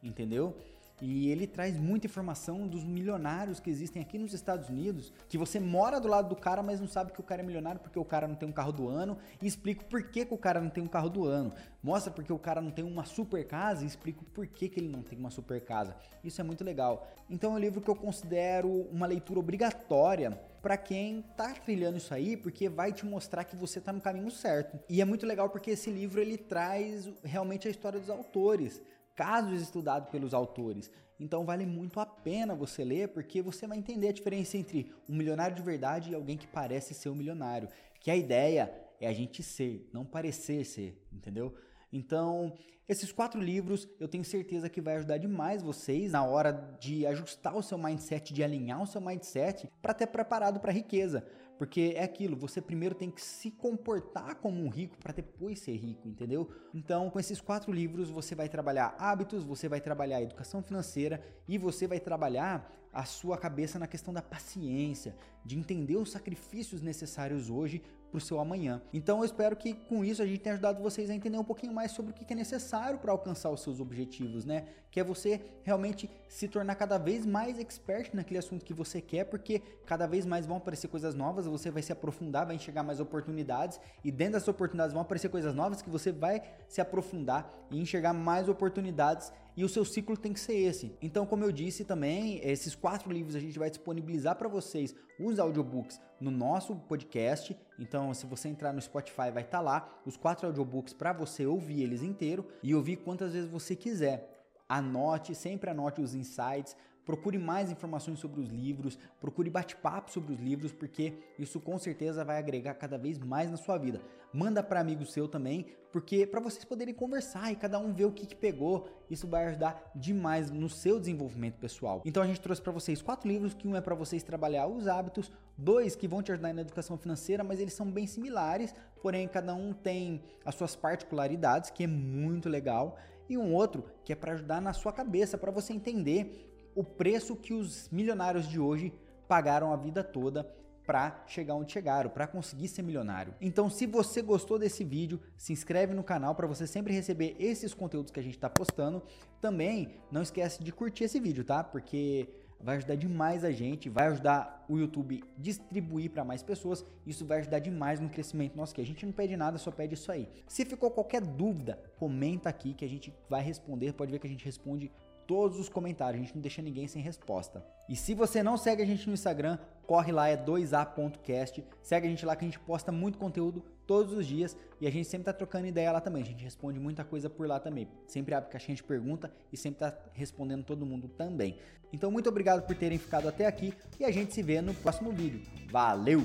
entendeu? 0.03 0.53
E 1.01 1.29
ele 1.29 1.48
traz 1.48 1.77
muita 1.77 2.05
informação 2.05 2.67
dos 2.67 2.84
milionários 2.84 3.60
que 3.60 3.72
existem 3.72 4.01
aqui 4.01 4.20
nos 4.20 4.34
Estados 4.34 4.70
Unidos, 4.70 5.12
que 5.27 5.38
você 5.38 5.60
mora 5.60 6.00
do 6.00 6.08
lado 6.08 6.29
do 6.29 6.36
cara, 6.36 6.62
mas 6.62 6.79
não 6.79 6.88
sabe 6.88 7.12
que 7.12 7.20
o 7.20 7.24
cara 7.24 7.41
é 7.41 7.46
milionário 7.46 7.81
porque 7.81 7.98
o 7.98 8.05
cara 8.05 8.27
não 8.27 8.36
tem 8.36 8.48
um 8.48 8.51
carro 8.51 8.72
do 8.72 8.88
ano, 8.88 9.17
e 9.41 9.48
explica 9.48 9.84
por 9.84 10.03
que, 10.03 10.25
que 10.25 10.34
o 10.34 10.38
cara 10.38 10.62
não 10.62 10.70
tem 10.70 10.84
um 10.84 10.88
carro 10.88 11.10
do 11.10 11.25
ano. 11.25 11.51
Mostra 11.81 12.13
porque 12.13 12.31
o 12.31 12.38
cara 12.38 12.62
não 12.62 12.70
tem 12.70 12.86
uma 12.86 13.03
super 13.03 13.46
casa 13.48 13.84
e 13.84 13.88
explica 13.88 14.22
por 14.31 14.46
que, 14.46 14.70
que 14.70 14.79
ele 14.79 14.89
não 14.89 15.01
tem 15.01 15.17
uma 15.17 15.31
super 15.31 15.60
casa. 15.62 15.96
Isso 16.24 16.39
é 16.39 16.43
muito 16.43 16.63
legal. 16.63 17.08
Então 17.27 17.53
é 17.53 17.55
um 17.55 17.60
livro 17.60 17.81
que 17.81 17.89
eu 17.89 17.96
considero 17.96 18.70
uma 18.91 19.08
leitura 19.08 19.39
obrigatória 19.39 20.39
para 20.62 20.77
quem 20.77 21.24
tá 21.36 21.53
trilhando 21.53 21.98
isso 21.98 22.13
aí, 22.13 22.38
porque 22.38 22.70
vai 22.70 22.93
te 22.93 23.03
mostrar 23.05 23.43
que 23.43 23.55
você 23.55 23.81
tá 23.81 23.91
no 23.91 24.00
caminho 24.00 24.29
certo. 24.29 24.79
E 24.88 25.01
é 25.01 25.05
muito 25.05 25.25
legal 25.25 25.50
porque 25.50 25.72
esse 25.72 25.89
livro 25.89 26.22
ele 26.22 26.38
traz 26.38 27.10
realmente 27.24 27.67
a 27.67 27.72
história 27.72 28.00
dos 28.00 28.10
autores 28.12 28.79
casos 29.21 29.61
estudados 29.61 30.09
pelos 30.09 30.33
autores. 30.33 30.89
Então 31.19 31.45
vale 31.45 31.63
muito 31.63 31.99
a 31.99 32.05
pena 32.07 32.55
você 32.55 32.83
ler, 32.83 33.09
porque 33.09 33.39
você 33.39 33.67
vai 33.67 33.77
entender 33.77 34.07
a 34.07 34.11
diferença 34.11 34.57
entre 34.57 34.91
um 35.07 35.15
milionário 35.15 35.55
de 35.55 35.61
verdade 35.61 36.09
e 36.09 36.15
alguém 36.15 36.35
que 36.35 36.47
parece 36.47 36.95
ser 36.95 37.09
um 37.09 37.13
milionário. 37.13 37.69
Que 37.99 38.09
a 38.09 38.15
ideia 38.15 38.73
é 38.99 39.07
a 39.07 39.13
gente 39.13 39.43
ser, 39.43 39.87
não 39.93 40.03
parecer 40.03 40.65
ser, 40.65 40.99
entendeu? 41.13 41.53
Então, 41.93 42.55
esses 42.89 43.11
quatro 43.11 43.39
livros 43.39 43.87
eu 43.99 44.07
tenho 44.07 44.25
certeza 44.25 44.67
que 44.67 44.81
vai 44.81 44.95
ajudar 44.95 45.19
demais 45.19 45.61
vocês 45.61 46.13
na 46.13 46.25
hora 46.25 46.51
de 46.79 47.05
ajustar 47.05 47.55
o 47.55 47.61
seu 47.61 47.77
mindset, 47.77 48.33
de 48.33 48.43
alinhar 48.43 48.81
o 48.81 48.87
seu 48.87 48.99
mindset 48.99 49.69
para 49.83 49.93
ter 49.93 50.07
preparado 50.07 50.59
para 50.59 50.71
a 50.71 50.73
riqueza. 50.73 51.23
Porque 51.61 51.93
é 51.95 52.03
aquilo, 52.03 52.35
você 52.35 52.59
primeiro 52.59 52.95
tem 52.95 53.11
que 53.11 53.21
se 53.21 53.51
comportar 53.51 54.33
como 54.37 54.63
um 54.63 54.67
rico 54.67 54.97
para 54.97 55.13
depois 55.13 55.59
ser 55.59 55.75
rico, 55.75 56.07
entendeu? 56.07 56.49
Então, 56.73 57.07
com 57.11 57.19
esses 57.19 57.39
quatro 57.39 57.71
livros, 57.71 58.09
você 58.09 58.33
vai 58.33 58.49
trabalhar 58.49 58.95
hábitos, 58.97 59.43
você 59.43 59.69
vai 59.69 59.79
trabalhar 59.79 60.23
educação 60.23 60.63
financeira 60.63 61.23
e 61.47 61.59
você 61.59 61.85
vai 61.85 61.99
trabalhar 61.99 62.67
a 62.91 63.05
sua 63.05 63.37
cabeça 63.37 63.77
na 63.77 63.85
questão 63.85 64.11
da 64.11 64.23
paciência, 64.23 65.15
de 65.45 65.55
entender 65.55 65.97
os 65.97 66.09
sacrifícios 66.09 66.81
necessários 66.81 67.47
hoje 67.47 67.83
para 68.11 68.17
o 68.17 68.21
seu 68.21 68.39
amanhã. 68.39 68.81
Então 68.93 69.19
eu 69.19 69.25
espero 69.25 69.55
que 69.55 69.73
com 69.73 70.03
isso 70.03 70.21
a 70.21 70.25
gente 70.25 70.39
tenha 70.39 70.53
ajudado 70.53 70.83
vocês 70.83 71.09
a 71.09 71.15
entender 71.15 71.37
um 71.37 71.43
pouquinho 71.43 71.73
mais 71.73 71.91
sobre 71.91 72.11
o 72.11 72.13
que 72.13 72.31
é 72.31 72.35
necessário 72.35 72.99
para 72.99 73.11
alcançar 73.11 73.49
os 73.49 73.61
seus 73.61 73.79
objetivos, 73.79 74.45
né? 74.45 74.65
Que 74.91 74.99
é 74.99 75.03
você 75.03 75.41
realmente 75.63 76.09
se 76.27 76.47
tornar 76.47 76.75
cada 76.75 76.97
vez 76.97 77.25
mais 77.25 77.57
expert 77.57 78.13
naquele 78.13 78.37
assunto 78.37 78.65
que 78.65 78.73
você 78.73 78.99
quer, 78.99 79.23
porque 79.25 79.61
cada 79.85 80.05
vez 80.05 80.25
mais 80.25 80.45
vão 80.45 80.57
aparecer 80.57 80.89
coisas 80.89 81.15
novas, 81.15 81.45
você 81.45 81.71
vai 81.71 81.81
se 81.81 81.93
aprofundar, 81.93 82.45
vai 82.45 82.55
enxergar 82.55 82.83
mais 82.83 82.99
oportunidades 82.99 83.79
e 84.03 84.11
dentro 84.11 84.33
dessas 84.33 84.49
oportunidades 84.49 84.93
vão 84.93 85.01
aparecer 85.01 85.29
coisas 85.29 85.55
novas 85.55 85.81
que 85.81 85.89
você 85.89 86.11
vai 86.11 86.41
se 86.67 86.81
aprofundar 86.81 87.49
e 87.71 87.79
enxergar 87.79 88.13
mais 88.13 88.49
oportunidades 88.49 89.31
e 89.55 89.63
o 89.63 89.70
seu 89.70 89.84
ciclo 89.84 90.15
tem 90.17 90.34
que 90.34 90.39
ser 90.39 90.55
esse. 90.55 90.96
Então, 91.01 91.25
como 91.25 91.43
eu 91.43 91.51
disse 91.51 91.84
também, 91.84 92.39
esses 92.43 92.75
quatro 92.75 93.12
livros 93.12 93.36
a 93.36 93.39
gente 93.39 93.60
vai 93.60 93.70
disponibilizar 93.70 94.36
para 94.36 94.48
vocês 94.48 94.96
os 95.20 95.39
audiobooks 95.39 96.00
no 96.20 96.31
nosso 96.31 96.75
podcast. 96.75 97.58
Então, 97.79 98.13
se 98.13 98.25
você 98.25 98.48
entrar 98.50 98.74
no 98.74 98.81
Spotify, 98.81 99.31
vai 99.34 99.43
estar 99.43 99.58
tá 99.58 99.62
lá 99.62 100.01
os 100.05 100.17
quatro 100.17 100.48
audiobooks 100.48 100.93
para 100.93 101.13
você 101.13 101.46
ouvir 101.46 101.81
eles 101.81 102.01
inteiro 102.01 102.46
e 102.63 102.74
ouvir 102.74 102.98
quantas 102.98 103.34
vezes 103.34 103.50
você 103.50 103.75
quiser. 103.75 104.46
Anote, 104.67 105.36
sempre 105.36 105.70
anote 105.70 106.00
os 106.00 106.15
insights, 106.15 106.77
procure 107.05 107.38
mais 107.38 107.70
informações 107.70 108.20
sobre 108.20 108.39
os 108.39 108.50
livros, 108.50 108.98
procure 109.20 109.50
bate-papo 109.50 110.10
sobre 110.12 110.34
os 110.34 110.39
livros, 110.39 110.72
porque 110.72 111.13
isso 111.38 111.60
com 111.60 111.77
certeza 111.77 112.24
vai 112.24 112.38
agregar 112.38 112.75
cada 112.75 112.98
vez 112.98 113.17
mais 113.17 113.51
na 113.51 113.58
sua 113.58 113.77
vida. 113.77 114.01
Manda 114.33 114.63
para 114.63 114.79
amigo 114.79 115.05
seu 115.05 115.27
também, 115.27 115.65
porque 115.91 116.25
para 116.25 116.39
vocês 116.39 116.63
poderem 116.63 116.93
conversar 116.93 117.51
e 117.51 117.55
cada 117.55 117.77
um 117.77 117.93
ver 117.93 118.05
o 118.05 118.11
que, 118.11 118.25
que 118.25 118.35
pegou, 118.35 118.88
isso 119.09 119.27
vai 119.27 119.47
ajudar 119.47 119.91
demais 119.93 120.50
no 120.50 120.69
seu 120.69 121.00
desenvolvimento 121.00 121.57
pessoal. 121.57 122.01
Então 122.05 122.23
a 122.23 122.27
gente 122.27 122.39
trouxe 122.39 122.61
para 122.61 122.71
vocês 122.71 123.01
quatro 123.01 123.27
livros, 123.27 123.53
que 123.53 123.67
um 123.67 123.75
é 123.75 123.81
para 123.81 123.93
vocês 123.93 124.23
trabalhar 124.23 124.67
os 124.67 124.88
hábitos, 124.88 125.29
dois 125.57 125.95
que 125.95 126.07
vão 126.07 126.23
te 126.23 126.31
ajudar 126.31 126.53
na 126.53 126.61
educação 126.61 126.97
financeira, 126.97 127.43
mas 127.43 127.59
eles 127.59 127.73
são 127.73 127.91
bem 127.91 128.07
similares, 128.07 128.73
porém 129.01 129.27
cada 129.27 129.53
um 129.53 129.73
tem 129.73 130.23
as 130.45 130.55
suas 130.55 130.75
particularidades, 130.75 131.69
que 131.69 131.83
é 131.83 131.88
muito 131.88 132.47
legal 132.47 132.97
e 133.27 133.38
um 133.38 133.53
outro 133.53 133.85
que 134.03 134.13
é 134.13 134.15
para 134.15 134.33
ajudar 134.33 134.61
na 134.61 134.73
sua 134.73 134.93
cabeça, 134.93 135.38
para 135.38 135.51
você 135.51 135.73
entender 135.73 136.50
o 136.75 136.83
preço 136.83 137.35
que 137.35 137.53
os 137.53 137.89
milionários 137.89 138.47
de 138.47 138.59
hoje 138.59 138.93
pagaram 139.27 139.71
a 139.71 139.75
vida 139.77 140.03
toda 140.03 140.50
para 140.85 141.23
chegar 141.27 141.55
onde 141.55 141.71
chegaram, 141.71 142.09
para 142.09 142.27
conseguir 142.27 142.67
ser 142.67 142.81
milionário. 142.81 143.33
Então, 143.39 143.69
se 143.69 143.85
você 143.85 144.21
gostou 144.21 144.57
desse 144.57 144.83
vídeo, 144.83 145.19
se 145.38 145.53
inscreve 145.53 145.93
no 145.93 146.03
canal 146.03 146.35
para 146.35 146.47
você 146.47 146.65
sempre 146.65 146.93
receber 146.93 147.35
esses 147.39 147.73
conteúdos 147.73 148.11
que 148.11 148.19
a 148.19 148.23
gente 148.23 148.35
está 148.35 148.50
postando. 148.50 149.03
Também 149.39 149.95
não 150.11 150.21
esquece 150.21 150.63
de 150.63 150.71
curtir 150.71 151.05
esse 151.05 151.19
vídeo, 151.19 151.43
tá? 151.43 151.63
Porque 151.63 152.27
vai 152.63 152.77
ajudar 152.77 152.95
demais 152.95 153.43
a 153.43 153.51
gente, 153.51 153.89
vai 153.89 154.07
ajudar 154.07 154.65
o 154.69 154.77
YouTube 154.77 155.23
distribuir 155.38 156.11
para 156.11 156.23
mais 156.23 156.43
pessoas. 156.43 156.85
Isso 157.05 157.25
vai 157.25 157.39
ajudar 157.39 157.59
demais 157.59 158.00
no 158.00 158.09
crescimento 158.09 158.55
nosso 158.55 158.73
aqui. 158.73 158.81
A 158.81 158.85
gente 158.85 159.05
não 159.05 159.13
pede 159.13 159.35
nada, 159.35 159.57
só 159.57 159.71
pede 159.71 159.95
isso 159.95 160.11
aí. 160.11 160.29
Se 160.47 160.65
ficou 160.65 160.91
qualquer 160.91 161.21
dúvida, 161.21 161.79
comenta 161.97 162.50
aqui 162.50 162.73
que 162.73 162.85
a 162.85 162.89
gente 162.89 163.13
vai 163.29 163.41
responder. 163.41 163.93
Pode 163.93 164.11
ver 164.11 164.19
que 164.19 164.27
a 164.27 164.29
gente 164.29 164.45
responde 164.45 164.91
todos 165.27 165.59
os 165.59 165.69
comentários, 165.69 166.21
a 166.21 166.25
gente 166.25 166.35
não 166.35 166.41
deixa 166.41 166.61
ninguém 166.61 166.88
sem 166.88 167.01
resposta. 167.01 167.65
E 167.88 167.95
se 167.95 168.13
você 168.13 168.43
não 168.43 168.57
segue 168.57 168.81
a 168.83 168.85
gente 168.85 169.07
no 169.07 169.13
Instagram, 169.13 169.57
corre 169.91 170.13
lá, 170.13 170.29
é 170.29 170.38
2a.cast, 170.38 171.62
segue 171.81 172.07
a 172.07 172.10
gente 172.10 172.25
lá 172.25 172.33
que 172.33 172.45
a 172.45 172.48
gente 172.48 172.57
posta 172.60 172.93
muito 172.93 173.17
conteúdo 173.17 173.62
todos 173.86 174.13
os 174.13 174.25
dias 174.25 174.55
e 174.79 174.88
a 174.88 174.89
gente 174.89 175.05
sempre 175.05 175.25
tá 175.25 175.33
trocando 175.33 175.67
ideia 175.67 175.91
lá 175.91 176.00
também, 176.00 176.24
a 176.24 176.25
gente 176.25 176.41
responde 176.41 176.79
muita 176.79 177.03
coisa 177.03 177.29
por 177.29 177.45
lá 177.45 177.60
também. 177.60 177.89
Sempre 178.07 178.33
abre 178.33 178.50
caixinha 178.50 178.74
de 178.74 178.83
pergunta 178.83 179.29
e 179.51 179.57
sempre 179.57 179.81
tá 179.81 179.93
respondendo 180.13 180.63
todo 180.63 180.86
mundo 180.86 181.10
também. 181.10 181.57
Então 181.91 182.10
muito 182.10 182.29
obrigado 182.29 182.65
por 182.65 182.74
terem 182.74 182.98
ficado 182.98 183.27
até 183.27 183.45
aqui 183.45 183.74
e 184.00 184.05
a 184.05 184.12
gente 184.12 184.33
se 184.33 184.41
vê 184.41 184.62
no 184.62 184.74
próximo 184.74 185.12
vídeo. 185.12 185.41
Valeu! 185.69 186.21